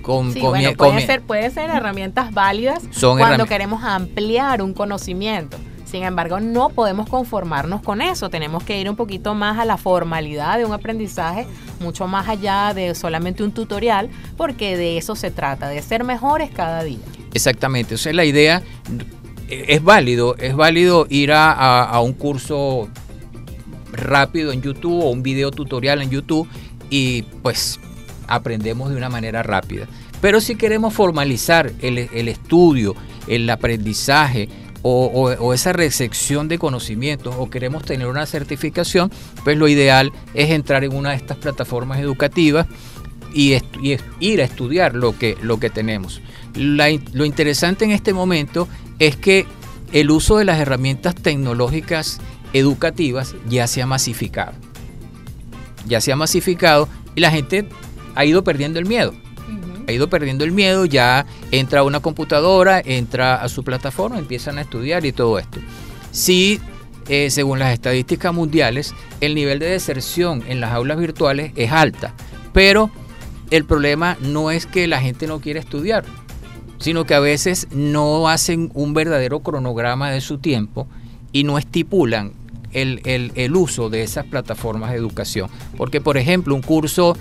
[0.00, 5.58] Con, puede, ser, puede ser herramientas válidas cuando queremos ampliar un conocimiento.
[5.86, 8.28] Sin embargo, no podemos conformarnos con eso.
[8.28, 11.46] Tenemos que ir un poquito más a la formalidad de un aprendizaje,
[11.80, 16.50] mucho más allá de solamente un tutorial, porque de eso se trata, de ser mejores
[16.50, 16.98] cada día.
[17.32, 17.94] Exactamente.
[17.94, 18.62] O sea, la idea
[19.48, 22.88] es válido, es válido ir a, un curso
[23.92, 26.48] rápido en YouTube o un video tutorial en YouTube
[26.90, 27.78] y pues
[28.26, 29.86] aprendemos de una manera rápida.
[30.20, 32.96] Pero si queremos formalizar el, el estudio,
[33.28, 34.48] el aprendizaje,
[34.88, 39.10] o, esa recepción de conocimientos o queremos tener una certificación,
[39.42, 42.66] pues lo ideal es entrar en una de estas plataformas educativas
[43.34, 43.56] y,
[44.20, 46.22] ir a estudiar lo que, lo que tenemos.
[46.54, 48.68] lo interesante en este momento
[48.98, 49.46] es que
[49.92, 52.18] el uso de las herramientas tecnológicas
[52.52, 54.52] educativas ya se ha masificado.
[55.86, 57.68] Ya se ha masificado y la gente
[58.14, 59.14] ha ido perdiendo el miedo
[59.86, 64.58] ha ido perdiendo el miedo, ya entra a una computadora, entra a su plataforma, empiezan
[64.58, 65.60] a estudiar y todo esto.
[66.10, 66.60] Sí,
[67.08, 72.14] eh, según las estadísticas mundiales, el nivel de deserción en las aulas virtuales es alta,
[72.52, 72.90] pero
[73.50, 76.04] el problema no es que la gente no quiere estudiar,
[76.78, 80.88] sino que a veces no hacen un verdadero cronograma de su tiempo
[81.32, 82.32] y no estipulan
[82.72, 83.00] el,
[83.34, 85.48] el, uso de esas plataformas de educación.
[85.76, 87.16] Porque, por ejemplo, un curso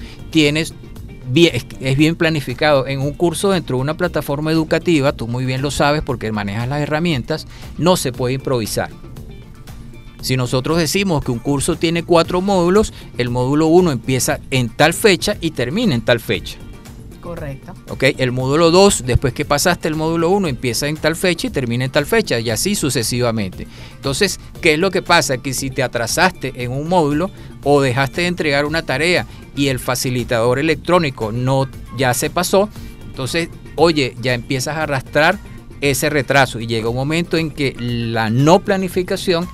[1.34, 2.88] es bien planificado.
[2.88, 6.68] En un curso dentro de una plataforma educativa, tú muy bien lo sabes porque manejas
[6.68, 7.48] las herramientas,
[7.78, 8.90] no se puede improvisar.
[10.22, 14.94] Si nosotros decimos que un curso tiene cuatro módulos, el módulo 1 empieza en tal
[14.94, 16.58] fecha y termina en tal fecha.
[17.26, 17.74] Correcto.
[17.90, 21.50] Ok, el módulo 2, después que pasaste el módulo 1, empieza en tal fecha y
[21.50, 23.66] termina en tal fecha, y así sucesivamente.
[23.96, 25.40] Entonces, ¿qué es lo que pasa?
[25.40, 27.32] Que si te atrasaste en un módulo
[27.64, 31.68] o dejaste de entregar una tarea y el facilitador electrónico no
[31.98, 32.70] ya se pasó,
[33.08, 35.40] entonces, oye, ya empiezas a arrastrar
[35.82, 39.48] ese retraso y llega un momento en que la no planificación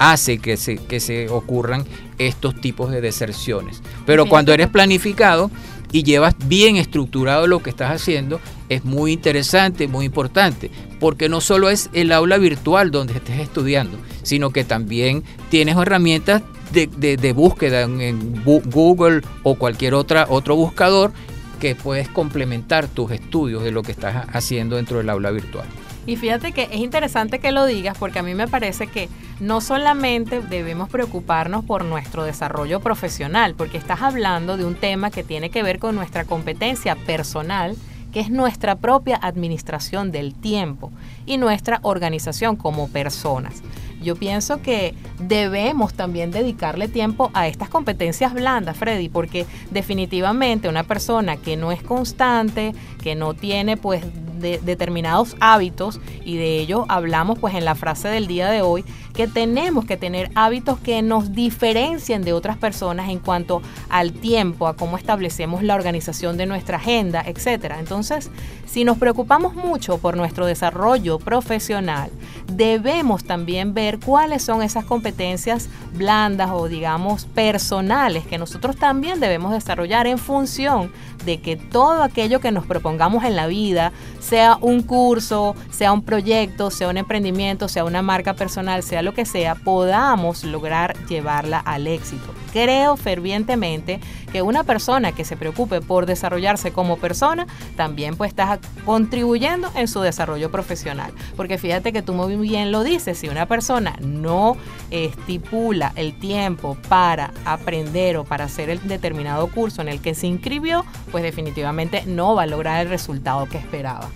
[0.00, 1.84] hace que se, que se ocurran
[2.18, 3.82] estos tipos de deserciones.
[4.04, 5.50] Pero cuando eres planificado,
[5.96, 8.38] y llevas bien estructurado lo que estás haciendo,
[8.68, 10.70] es muy interesante, muy importante,
[11.00, 16.42] porque no solo es el aula virtual donde estés estudiando, sino que también tienes herramientas
[16.70, 21.12] de, búsqueda en, Google o cualquier otra, otro buscador
[21.60, 25.66] que puedes complementar tus estudios de lo que estás haciendo dentro del aula virtual.
[26.06, 29.08] Y fíjate que es interesante que lo digas porque a mí me parece que
[29.40, 35.24] no solamente debemos preocuparnos por nuestro desarrollo profesional, porque estás hablando de un tema que
[35.24, 37.76] tiene que ver con nuestra competencia personal,
[38.12, 40.92] que es nuestra propia administración del tiempo
[41.26, 43.62] y nuestra organización como personas.
[44.06, 50.84] Yo pienso que debemos también dedicarle tiempo a estas competencias blandas, Freddy, porque definitivamente una
[50.84, 54.04] persona que no es constante, que no tiene pues
[54.38, 58.84] de determinados hábitos y de ello hablamos pues en la frase del día de hoy
[59.16, 64.68] que tenemos que tener hábitos que nos diferencien de otras personas en cuanto al tiempo,
[64.68, 67.80] a cómo establecemos la organización de nuestra agenda, etcétera.
[67.80, 68.30] Entonces,
[68.66, 72.10] si nos preocupamos mucho por nuestro desarrollo profesional,
[72.52, 79.52] debemos también ver cuáles son esas competencias blandas o digamos personales que nosotros también debemos
[79.52, 80.92] desarrollar en función
[81.24, 86.02] de que todo aquello que nos propongamos en la vida, sea un curso, sea un
[86.02, 91.58] proyecto, sea un emprendimiento, sea una marca personal, sea lo que sea, podamos lograr llevarla
[91.58, 92.34] al éxito.
[92.52, 97.46] Creo fervientemente que una persona que se preocupe por desarrollarse como persona,
[97.76, 101.12] también pues está contribuyendo en su desarrollo profesional.
[101.36, 104.56] Porque fíjate que tú muy bien lo dices, si una persona no
[104.90, 110.26] estipula el tiempo para aprender o para hacer el determinado curso en el que se
[110.26, 114.08] inscribió, pues definitivamente no va a lograr el resultado que esperaba.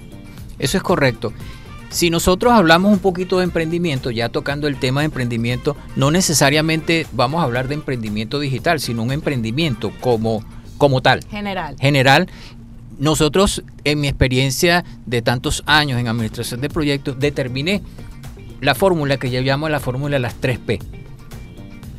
[0.59, 1.33] Eso es correcto.
[1.91, 7.07] Si nosotros hablamos un poquito de emprendimiento, ya tocando el tema de emprendimiento, no necesariamente
[7.13, 10.45] vamos a hablar de emprendimiento digital, sino un emprendimiento como,
[10.79, 11.25] como tal.
[11.29, 11.75] General.
[11.81, 12.29] General.
[13.01, 17.83] Nosotros, en mi experiencia de tantos años en administración de proyectos, determiné
[18.61, 20.79] la fórmula que yo llamo la fórmula de las 3 P.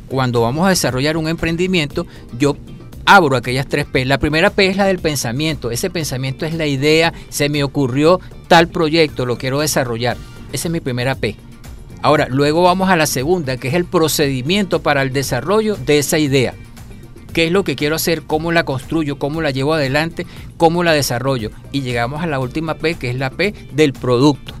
[0.08, 2.06] Cuando vamos a desarrollar un emprendimiento,
[2.38, 2.56] yo
[3.04, 4.04] abro aquellas tres P.
[4.04, 5.70] La primera P es la del pensamiento.
[5.70, 10.16] Ese pensamiento es la idea, se me ocurrió tal proyecto, lo quiero desarrollar.
[10.52, 11.36] Esa es mi primera P.
[12.02, 16.18] Ahora, luego vamos a la segunda, que es el procedimiento para el desarrollo de esa
[16.18, 16.54] idea.
[17.32, 18.22] ¿Qué es lo que quiero hacer?
[18.24, 19.18] ¿Cómo la construyo?
[19.18, 20.26] ¿Cómo la llevo adelante?
[20.58, 21.50] ¿Cómo la desarrollo?
[21.70, 24.54] Y llegamos a la última P, que es la P del producto.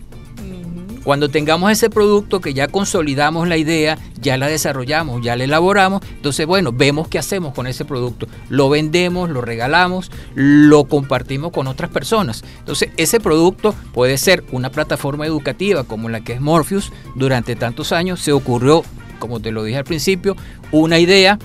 [1.04, 6.00] Cuando tengamos ese producto que ya consolidamos la idea, ya la desarrollamos, ya la elaboramos,
[6.14, 8.28] entonces bueno, vemos qué hacemos con ese producto.
[8.48, 12.44] Lo vendemos, lo regalamos, lo compartimos con otras personas.
[12.58, 16.92] Entonces ese producto puede ser una plataforma educativa como la que es Morpheus.
[17.16, 18.84] Durante tantos años se ocurrió,
[19.18, 20.36] como te lo dije al principio,
[20.70, 21.38] una idea,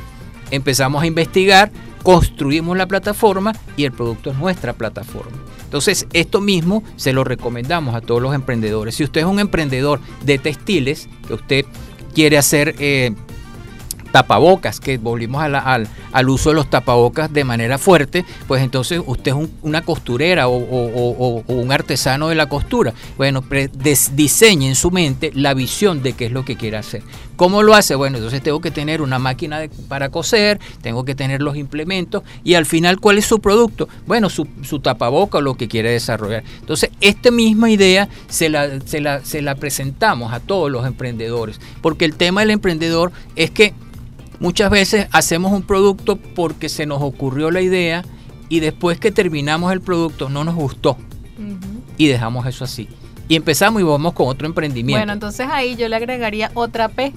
[0.51, 1.72] empezamos a investigar,
[2.03, 5.46] construimos la plataforma y el producto es nuestra plataforma.
[5.68, 8.95] Entonces, esto mismo se lo recomendamos a todos los emprendedores.
[8.95, 11.65] Si usted es un emprendedor de textiles, que usted
[12.15, 13.13] quiere hacer eh,
[14.18, 19.32] tapabocas, que volvimos al, al, uso de los tapabocas de manera fuerte, pues entonces usted
[19.32, 22.95] es una costurera o, un artesano de la costura.
[23.15, 23.43] Bueno,
[24.13, 27.03] diseñe en su mente la visión de qué es lo que quiere hacer.
[27.36, 27.93] ¿Cómo lo hace?
[27.93, 32.55] Bueno, entonces tengo que tener una máquina para coser, tengo que tener los implementos y
[32.55, 33.88] al final, ¿cuál es su producto?
[34.07, 36.43] Bueno, su, su tapaboca o lo que quiere desarrollar.
[36.59, 41.61] Entonces, esta misma idea se la, se la, se la presentamos a todos los emprendedores,
[41.84, 43.76] porque el tema del emprendedor es que
[44.39, 48.03] Muchas veces hacemos un producto porque se nos ocurrió la idea
[48.49, 50.97] y después que terminamos el producto no nos gustó
[51.97, 52.88] y dejamos eso así.
[53.27, 54.99] Y empezamos y vamos con otro emprendimiento.
[54.99, 57.13] Bueno, entonces ahí yo le agregaría otra P,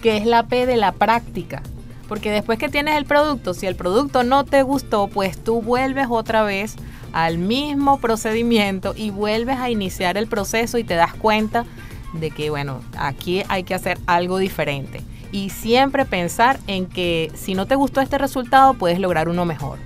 [0.00, 1.62] que es la P de la práctica.
[2.08, 6.06] Porque después que tienes el producto, si el producto no te gustó, pues tú vuelves
[6.08, 6.76] otra vez
[7.12, 11.66] al mismo procedimiento y vuelves a iniciar el proceso y te das cuenta
[12.14, 15.02] de que, bueno, aquí hay que hacer algo diferente
[15.32, 19.78] y siempre pensar en que si no te gustó este resultado, puedes lograr uno mejor.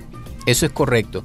[0.45, 1.23] Eso es correcto.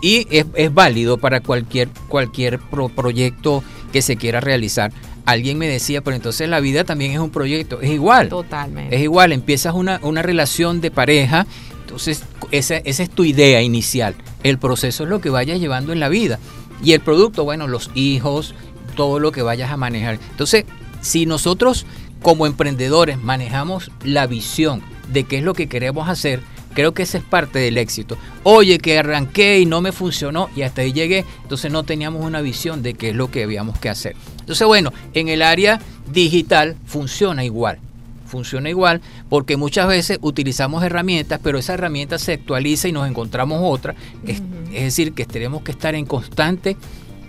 [0.00, 2.58] Y es, válido para cualquier, cualquier
[2.94, 4.92] proyecto que se quiera realizar.
[5.24, 7.80] Alguien me decía, pero entonces la vida también es un proyecto.
[7.80, 8.28] Es igual.
[8.28, 8.94] Totalmente.
[8.94, 9.32] Es igual.
[9.32, 11.46] Empiezas una, una relación de pareja.
[11.80, 14.14] Entonces, esa, esa es tu idea inicial.
[14.42, 16.38] El proceso es lo que vayas llevando en la vida.
[16.84, 18.54] Y el producto, bueno, los hijos,
[18.96, 20.18] todo lo que vayas a manejar.
[20.30, 20.66] Entonces,
[21.00, 21.86] si nosotros
[22.22, 26.40] como emprendedores manejamos la visión de qué es lo que queremos hacer,
[26.74, 28.18] creo que esa es parte del éxito.
[28.42, 32.42] Oye, que arranqué y no me funcionó y hasta ahí llegué, entonces no teníamos una
[32.42, 34.14] visión de qué es lo que habíamos que hacer.
[34.40, 35.80] Entonces, bueno, en el área
[36.12, 37.78] digital funciona igual.
[38.26, 43.60] Funciona igual porque muchas veces utilizamos herramientas, pero esa herramienta se actualiza y nos encontramos
[43.62, 43.94] otra.
[44.26, 46.76] es, decir, que tenemos que estar en constante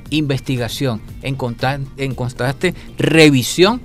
[0.10, 1.38] investigación, en,
[1.98, 3.82] en constante revisión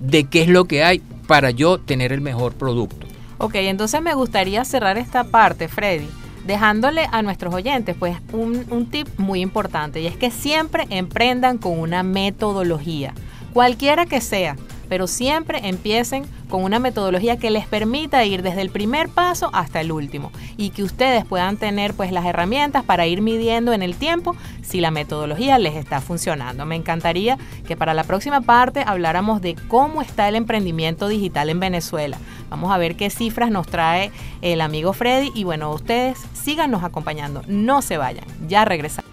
[0.00, 3.06] de qué es lo que hay para yo tener el mejor producto.
[3.38, 6.08] Ok, entonces me gustaría cerrar esta parte, Freddy,
[6.46, 11.58] dejándole a nuestros oyentes pues un, un tip muy importante y es que siempre emprendan
[11.58, 13.14] con una metodología,
[13.52, 14.56] cualquiera que sea
[14.88, 19.80] pero siempre empiecen con una metodología que les permita ir desde el primer paso hasta
[19.80, 23.96] el último y que ustedes puedan tener pues las herramientas para ir midiendo en el
[23.96, 26.64] tiempo si la metodología les está funcionando.
[26.66, 31.60] Me encantaría que para la próxima parte habláramos de cómo está el emprendimiento digital en
[31.60, 32.18] Venezuela.
[32.50, 34.12] Vamos a ver qué cifras nos trae
[34.42, 39.10] el amigo Freddy y bueno, ustedes síganos acompañando, no se vayan, ya regresamos.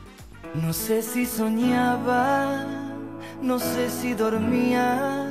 [0.53, 2.65] No sé si soñaba,
[3.41, 5.30] no sé si dormía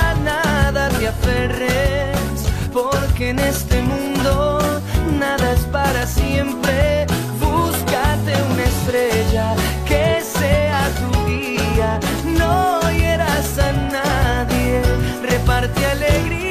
[1.01, 2.13] te
[2.71, 4.59] porque en este mundo
[5.19, 7.07] nada es para siempre.
[7.39, 9.55] Búscate una estrella
[9.87, 11.99] que sea tu guía,
[12.37, 14.83] no hieras a nadie,
[15.27, 16.50] reparte alegría.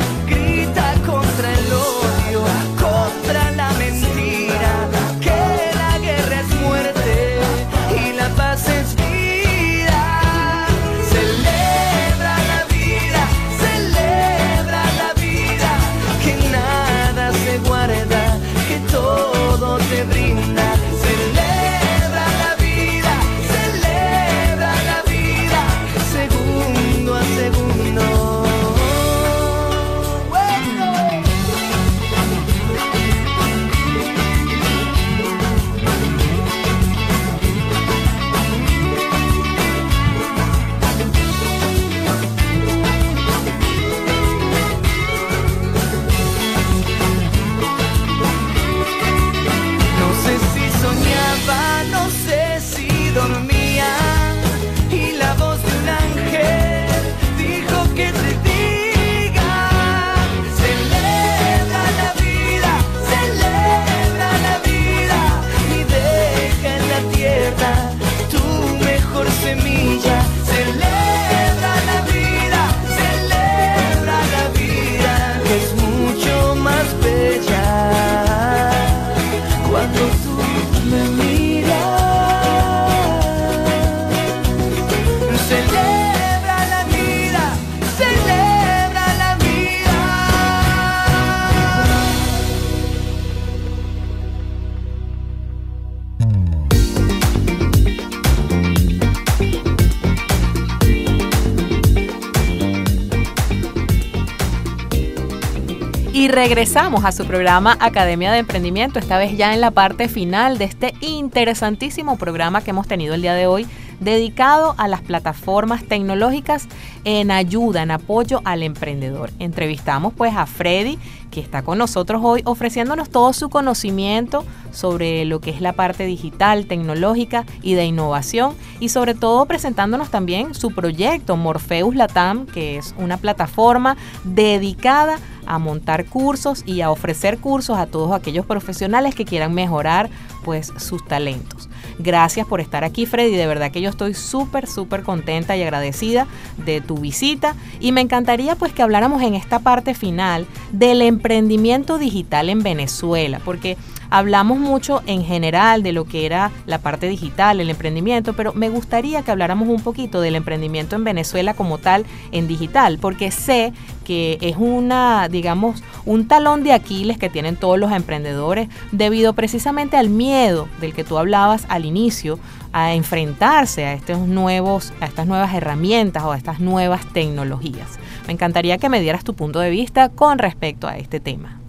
[106.41, 110.65] Regresamos a su programa Academia de Emprendimiento, esta vez ya en la parte final de
[110.65, 113.67] este interesantísimo programa que hemos tenido el día de hoy,
[113.99, 116.67] dedicado a las plataformas tecnológicas
[117.03, 119.29] en ayuda, en apoyo al emprendedor.
[119.37, 120.97] Entrevistamos pues a Freddy,
[121.29, 126.05] que está con nosotros hoy ofreciéndonos todo su conocimiento sobre lo que es la parte
[126.05, 132.77] digital, tecnológica y de innovación y sobre todo presentándonos también su proyecto Morpheus Latam, que
[132.77, 139.15] es una plataforma dedicada a montar cursos y a ofrecer cursos a todos aquellos profesionales
[139.15, 140.09] que quieran mejorar
[140.43, 141.69] pues sus talentos.
[141.99, 146.27] Gracias por estar aquí Freddy, de verdad que yo estoy súper súper contenta y agradecida
[146.65, 151.97] de tu visita y me encantaría pues que habláramos en esta parte final del emprendimiento
[151.97, 153.77] digital en Venezuela, porque
[154.11, 158.69] hablamos mucho en general de lo que era la parte digital, el emprendimiento, pero me
[158.69, 163.73] gustaría que habláramos un poquito del emprendimiento en Venezuela como tal en digital, porque sé
[164.05, 169.95] que es una, digamos, un talón de Aquiles que tienen todos los emprendedores debido precisamente
[169.95, 172.37] al miedo del que tú hablabas al inicio
[172.73, 177.99] a enfrentarse a estos nuevos a estas nuevas herramientas o a estas nuevas tecnologías.
[178.27, 181.59] Me encantaría que me dieras tu punto de vista con respecto a este tema.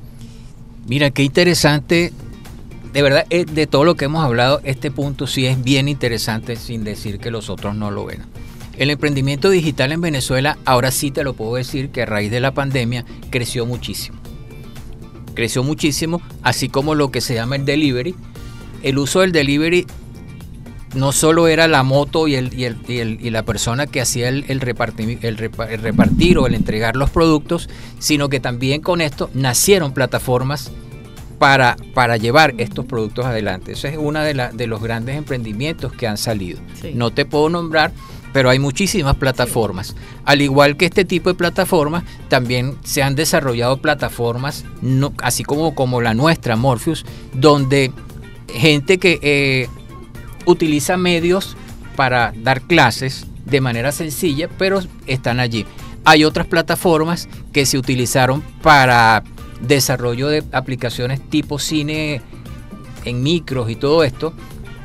[0.87, 2.13] Mira, qué interesante.
[2.93, 6.57] De verdad, eh, de todo lo que hemos hablado, este punto sí es bien interesante
[6.57, 8.21] sin decir que los otros no lo ven.
[8.77, 12.41] El emprendimiento digital en Venezuela, ahora sí te lo puedo decir que a raíz de
[12.41, 14.19] la pandemia creció muchísimo.
[15.35, 18.15] Creció muchísimo, así como lo que se llama el delivery.
[18.83, 19.87] El uso del delivery
[20.95, 24.61] no solo era la moto y, el, y, el, y, la persona que hacía el,
[24.61, 30.71] repartir, el, repartir o el entregar los productos, sino que también con esto nacieron plataformas
[31.43, 33.73] para, para llevar estos productos adelante.
[33.73, 36.61] Eso es uno de, de los grandes emprendimientos que han salido.
[36.81, 36.93] Sí.
[36.95, 37.91] No te puedo nombrar
[38.33, 39.97] pero hay muchísimas plataformas.
[40.25, 45.75] Al igual que este tipo de plataformas, también se han desarrollado plataformas, no, así como,
[45.75, 47.93] como la nuestra, Morpheus, donde
[48.55, 49.69] gente que eh,
[50.47, 51.57] utiliza medios
[51.95, 55.67] para dar clases de manera sencilla, pero están allí.
[56.05, 59.25] Hay otras plataformas que se utilizaron para
[59.63, 62.21] desarrollo de aplicaciones tipo cine
[63.05, 64.35] en micros y todo esto,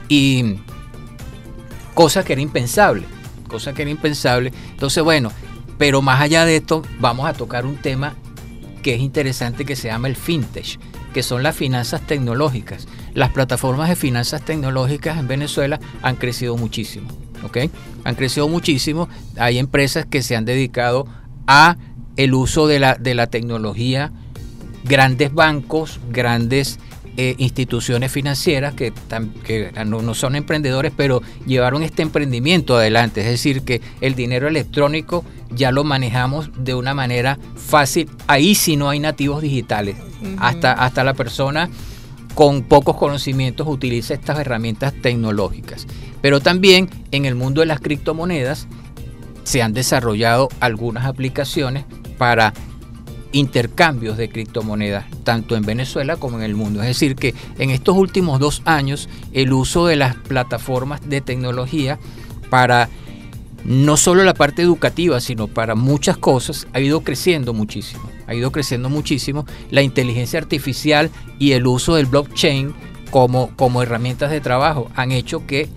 [0.07, 0.55] y
[1.93, 3.05] cosa que era impensable
[3.47, 4.53] cosa que era impensable.
[4.69, 5.31] Entonces, bueno,
[5.77, 8.15] pero más allá de esto, vamos a tocar un tema
[8.83, 10.79] que es interesante que se llama el fintech,
[11.13, 12.87] que son las finanzas tecnológicas.
[13.13, 17.09] Las plataformas de finanzas tecnológicas en Venezuela han crecido muchísimo,
[17.43, 17.57] ¿ok?
[18.03, 19.09] Han crecido muchísimo.
[19.37, 21.07] Hay empresas que se han dedicado
[21.47, 21.77] a
[22.15, 24.11] el uso de la, de la tecnología,
[24.87, 26.79] grandes bancos, grandes
[27.19, 28.93] eh, instituciones financieras que,
[29.85, 33.21] no, son emprendedores, pero llevaron este emprendimiento adelante.
[33.21, 38.09] Es decir, que el dinero electrónico ya lo manejamos de una manera fácil.
[38.27, 39.95] Ahí sí no hay nativos digitales.
[40.37, 41.69] hasta, hasta la persona
[42.35, 45.87] con pocos conocimientos utiliza estas herramientas tecnológicas.
[46.21, 48.67] Pero también en el mundo de las criptomonedas
[49.43, 51.85] se han desarrollado algunas aplicaciones
[52.19, 52.53] para
[53.31, 56.81] intercambios de criptomonedas, tanto en Venezuela como en el mundo.
[56.81, 61.99] Es decir, que en estos últimos dos años el uso de las plataformas de tecnología
[62.49, 62.89] para
[63.63, 68.09] no solo la parte educativa, sino para muchas cosas, ha ido creciendo muchísimo.
[68.25, 69.45] Ha ido creciendo muchísimo.
[69.71, 71.09] La inteligencia artificial
[71.39, 72.73] y el uso del blockchain
[73.11, 75.69] como, como herramientas de trabajo han hecho que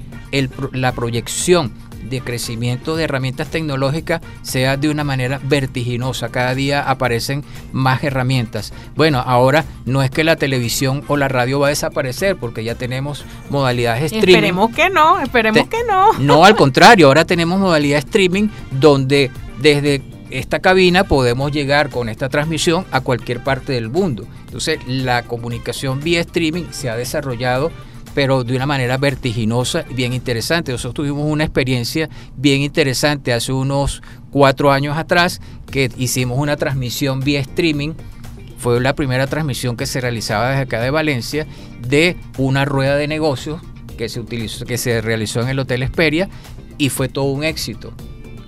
[0.72, 1.72] la proyección
[2.08, 6.30] de crecimiento de herramientas tecnológicas sea de una manera vertiginosa.
[6.30, 8.72] Cada día aparecen más herramientas.
[8.96, 12.74] Bueno, ahora no es que la televisión o la radio va a desaparecer porque ya
[12.74, 14.34] tenemos modalidades streaming.
[14.34, 16.12] Esperemos que no, esperemos que no.
[16.18, 22.28] No, al contrario, ahora tenemos modalidad streaming donde desde esta cabina podemos llegar con esta
[22.28, 24.26] transmisión a cualquier parte del mundo.
[24.46, 27.70] Entonces, la comunicación vía streaming se ha desarrollado
[28.14, 30.72] pero de una manera vertiginosa y bien interesante.
[30.72, 35.40] Nosotros tuvimos una experiencia bien interesante hace unos cuatro años atrás
[35.70, 37.94] que hicimos una transmisión vía streaming.
[38.58, 41.46] Fue la primera transmisión que se realizaba desde acá de Valencia
[41.86, 43.60] de una rueda de negocios
[43.96, 46.28] que se, utilizó, que se realizó en el Hotel Esperia
[46.78, 47.92] y fue todo un éxito.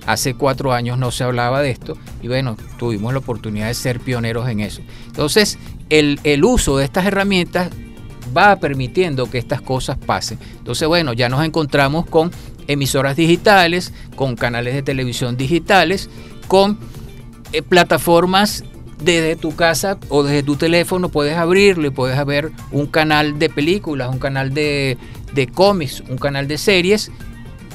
[0.07, 4.01] Hace cuatro años no se hablaba de esto y bueno, tuvimos la oportunidad de ser
[4.01, 4.83] pioneros en eso.
[5.07, 5.59] Entonces,
[5.91, 7.71] el, el uso de estas herramientas
[8.37, 10.39] va permitiendo que estas cosas pasen.
[10.59, 12.31] Entonces, bueno, ya nos encontramos con
[12.69, 16.09] emisoras digitales, con canales de televisión digitales,
[16.49, 16.79] con
[17.53, 18.65] eh, plataformas
[19.03, 23.51] desde tu casa o desde tu teléfono puedes abrirlo y puedes ver un canal de
[23.51, 24.97] películas, un canal de,
[25.35, 27.11] de cómics, un canal de series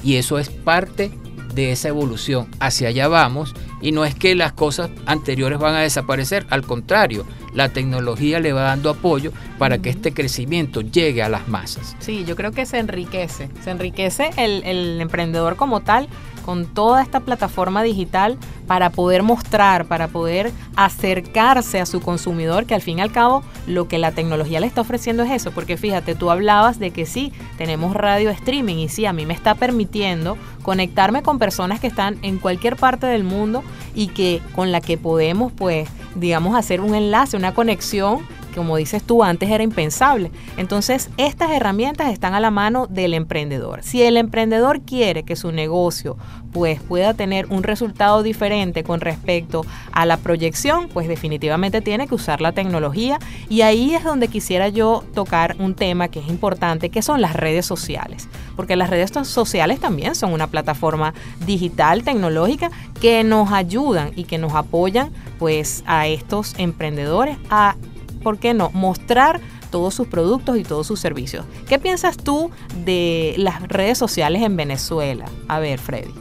[0.03, 1.11] y eso es parte
[1.53, 2.47] de esa evolución.
[2.59, 7.25] Hacia allá vamos y no es que las cosas anteriores van a desaparecer, al contrario,
[7.53, 11.95] la tecnología le va dando apoyo para que este crecimiento llegue a las masas.
[11.99, 16.07] Sí, yo creo que se enriquece, se enriquece el, el emprendedor como tal
[16.47, 18.37] con toda esta plataforma digital
[18.67, 23.43] para poder mostrar, para poder acercarse a su consumidor, que al fin y al cabo
[23.67, 27.05] lo que la tecnología le está ofreciendo es eso, porque fíjate, tú hablabas de que
[27.05, 31.87] sí, tenemos radio streaming y sí, a mí me está permitiendo conectarme con personas que
[31.87, 33.61] están en cualquier parte del mundo
[33.93, 38.19] y que con la que podemos pues digamos hacer un enlace, una conexión
[38.57, 40.31] como dices tú, antes era impensable.
[40.57, 43.83] Entonces, estas herramientas están a la mano del emprendedor.
[43.83, 46.17] Si el emprendedor quiere que su negocio
[46.51, 52.15] pues pueda tener un resultado diferente con respecto a la proyección, pues definitivamente tiene que
[52.15, 56.89] usar la tecnología y ahí es donde quisiera yo tocar un tema que es importante,
[56.89, 61.13] que son las redes sociales, porque las redes sociales también son una plataforma
[61.45, 67.75] digital tecnológica que nos ayudan y que nos apoyan pues a estos emprendedores a
[68.21, 69.41] ¿por qué no?, mostrar
[69.71, 71.45] todos sus productos y todos sus servicios.
[71.67, 72.51] ¿Qué piensas tú
[72.85, 75.25] de las redes sociales en Venezuela?
[75.47, 76.13] A ver, Freddy.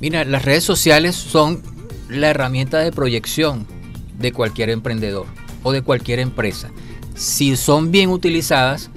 [0.00, 1.62] Mira, las redes sociales son
[2.08, 3.66] la herramienta de proyección
[4.18, 5.26] de cualquier emprendedor
[5.62, 6.70] o de cualquier empresa.
[7.14, 8.90] Si son bien utilizadas,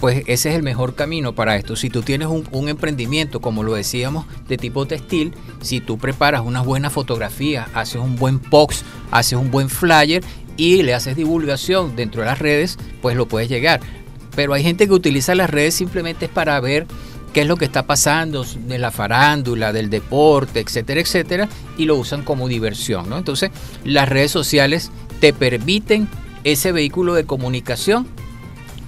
[0.00, 1.76] pues ese es el mejor camino para esto.
[1.76, 6.64] Si tú tienes un, emprendimiento, como lo decíamos, de tipo textil, si tú preparas unas
[6.64, 10.22] buenas fotografías, haces un buen post, haces un buen flyer
[10.58, 13.80] y le haces divulgación dentro de las redes, pues lo puedes llegar.
[14.36, 16.86] Pero hay gente que utiliza las redes simplemente para ver
[17.32, 21.48] qué es lo que está pasando de la farándula, del deporte, etcétera, etcétera,
[21.78, 23.08] y lo usan como diversión.
[23.08, 23.16] ¿no?
[23.16, 23.50] Entonces,
[23.84, 24.90] las redes sociales
[25.20, 26.08] te permiten
[26.44, 28.06] ese vehículo de comunicación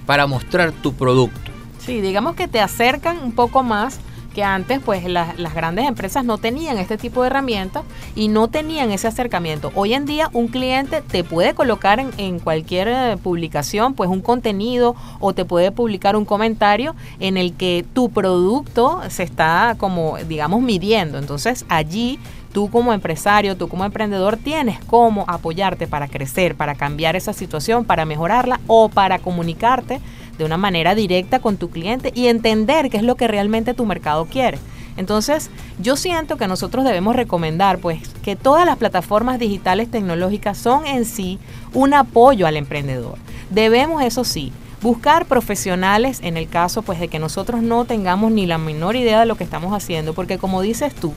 [0.05, 1.39] para mostrar tu producto.
[1.85, 3.99] Sí, digamos que te acercan un poco más
[4.33, 7.83] que antes pues las, grandes empresas no tenían este tipo de herramientas
[8.15, 9.71] y no tenían ese acercamiento.
[9.75, 14.21] Hoy en día un cliente te puede colocar en, en cualquier eh, publicación pues un
[14.21, 20.17] contenido o te puede publicar un comentario en el que tu producto se está como
[20.17, 21.17] digamos midiendo.
[21.17, 22.19] Entonces allí
[22.51, 27.85] tú como empresario, tú como emprendedor tienes cómo apoyarte para crecer, para cambiar esa situación,
[27.85, 30.01] para mejorarla o para comunicarte
[30.41, 33.85] de una manera directa con tu cliente y entender qué es lo que realmente tu
[33.85, 34.57] mercado quiere.
[34.97, 40.85] Entonces, yo siento que nosotros debemos recomendar pues que todas las plataformas digitales tecnológicas son
[40.85, 41.39] en sí
[41.73, 43.17] un apoyo al emprendedor.
[43.51, 48.47] Debemos, eso sí, buscar profesionales en el caso pues de que nosotros no tengamos ni
[48.47, 51.13] la menor idea de lo que estamos haciendo, porque como dices tú,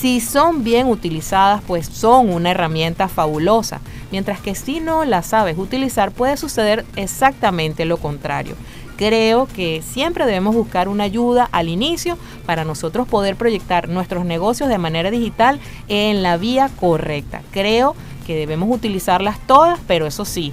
[0.00, 3.80] si son bien utilizadas, pues son una herramienta fabulosa,
[4.12, 8.54] mientras que si no la sabes utilizar puede suceder exactamente lo contrario.
[8.96, 14.68] Creo que siempre debemos buscar una ayuda al inicio para nosotros poder proyectar nuestros negocios
[14.68, 17.42] de manera digital en la vía correcta.
[17.50, 20.52] Creo que debemos utilizarlas todas, pero eso sí,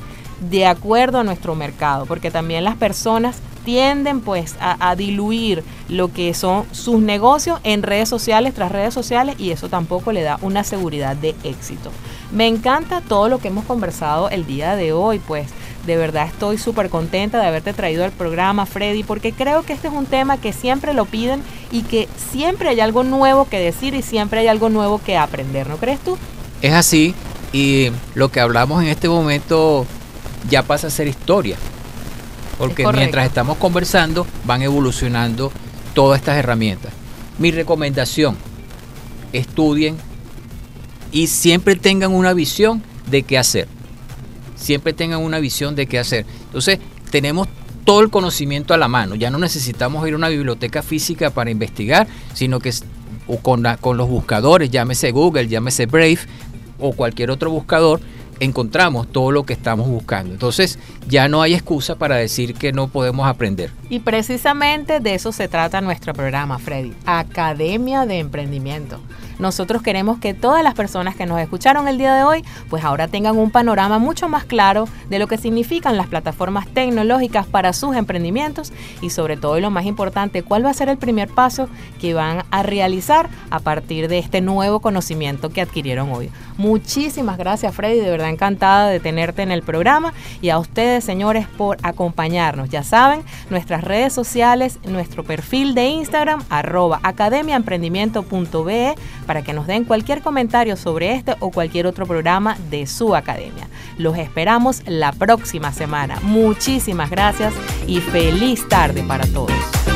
[0.50, 6.14] de acuerdo a nuestro mercado, porque también las personas tienden pues a, a, diluir lo
[6.14, 10.40] que son sus negocios en redes sociales tras redes sociales y eso tampoco le da
[10.42, 11.92] una seguridad de éxito.
[12.32, 15.50] Me encanta todo lo que hemos conversado el día de hoy, pues
[15.86, 19.88] de verdad estoy súper contenta de haberte traído al programa, Freddy, porque creo que este
[19.88, 23.94] es un tema que siempre lo piden y que siempre hay algo nuevo que decir
[23.94, 26.18] y siempre hay algo nuevo que aprender, ¿no crees tú?
[26.62, 27.14] Es así
[27.54, 29.86] y lo que hablamos en este momento
[30.50, 31.58] ya pasa a ser historia.
[32.58, 35.52] Porque mientras estamos conversando van evolucionando
[35.94, 36.92] todas estas herramientas.
[37.38, 38.38] Mi recomendación,
[39.34, 39.98] estudien
[41.12, 43.68] y siempre tengan una visión de qué hacer.
[44.56, 46.26] Siempre tengan una visión de qué hacer.
[46.46, 46.80] Entonces,
[47.12, 47.48] tenemos
[47.84, 49.16] todo el conocimiento a la mano.
[49.16, 52.74] Ya no necesitamos ir a una biblioteca física para investigar, sino que
[53.42, 56.20] con, la, con los buscadores, llámese Google, llámese Brave
[56.80, 58.02] o cualquier otro buscador,
[58.40, 60.34] encontramos todo lo que estamos buscando.
[60.34, 63.72] Entonces ya no hay excusa para decir que no podemos aprender.
[63.90, 69.00] Y precisamente de eso se trata nuestro programa, Freddy, Academia de Emprendimiento.
[69.40, 73.08] Nosotros queremos que todas las personas que nos escucharon el día de hoy, pues ahora
[73.08, 77.96] tengan un panorama mucho más claro de lo que significan las plataformas tecnológicas para sus
[77.96, 78.72] emprendimientos
[79.02, 81.70] y sobre todo y lo más importante, cuál va a ser el primer paso
[82.00, 86.30] que van a realizar a partir de este nuevo conocimiento que adquirieron hoy.
[86.58, 91.48] Muchísimas gracias Freddy, de verdad encantada de tenerte en el programa y a ustedes señores
[91.48, 92.70] por acompañarnos.
[92.70, 98.96] Ya saben, nuestras redes sociales, nuestro perfil de Instagram, arroba academiaemprendimiento.be
[99.26, 103.68] para que nos den cualquier comentario sobre este o cualquier otro programa de su academia.
[103.98, 106.20] Los esperamos la próxima semana.
[106.22, 107.54] Muchísimas gracias
[107.88, 109.95] y feliz tarde para todos.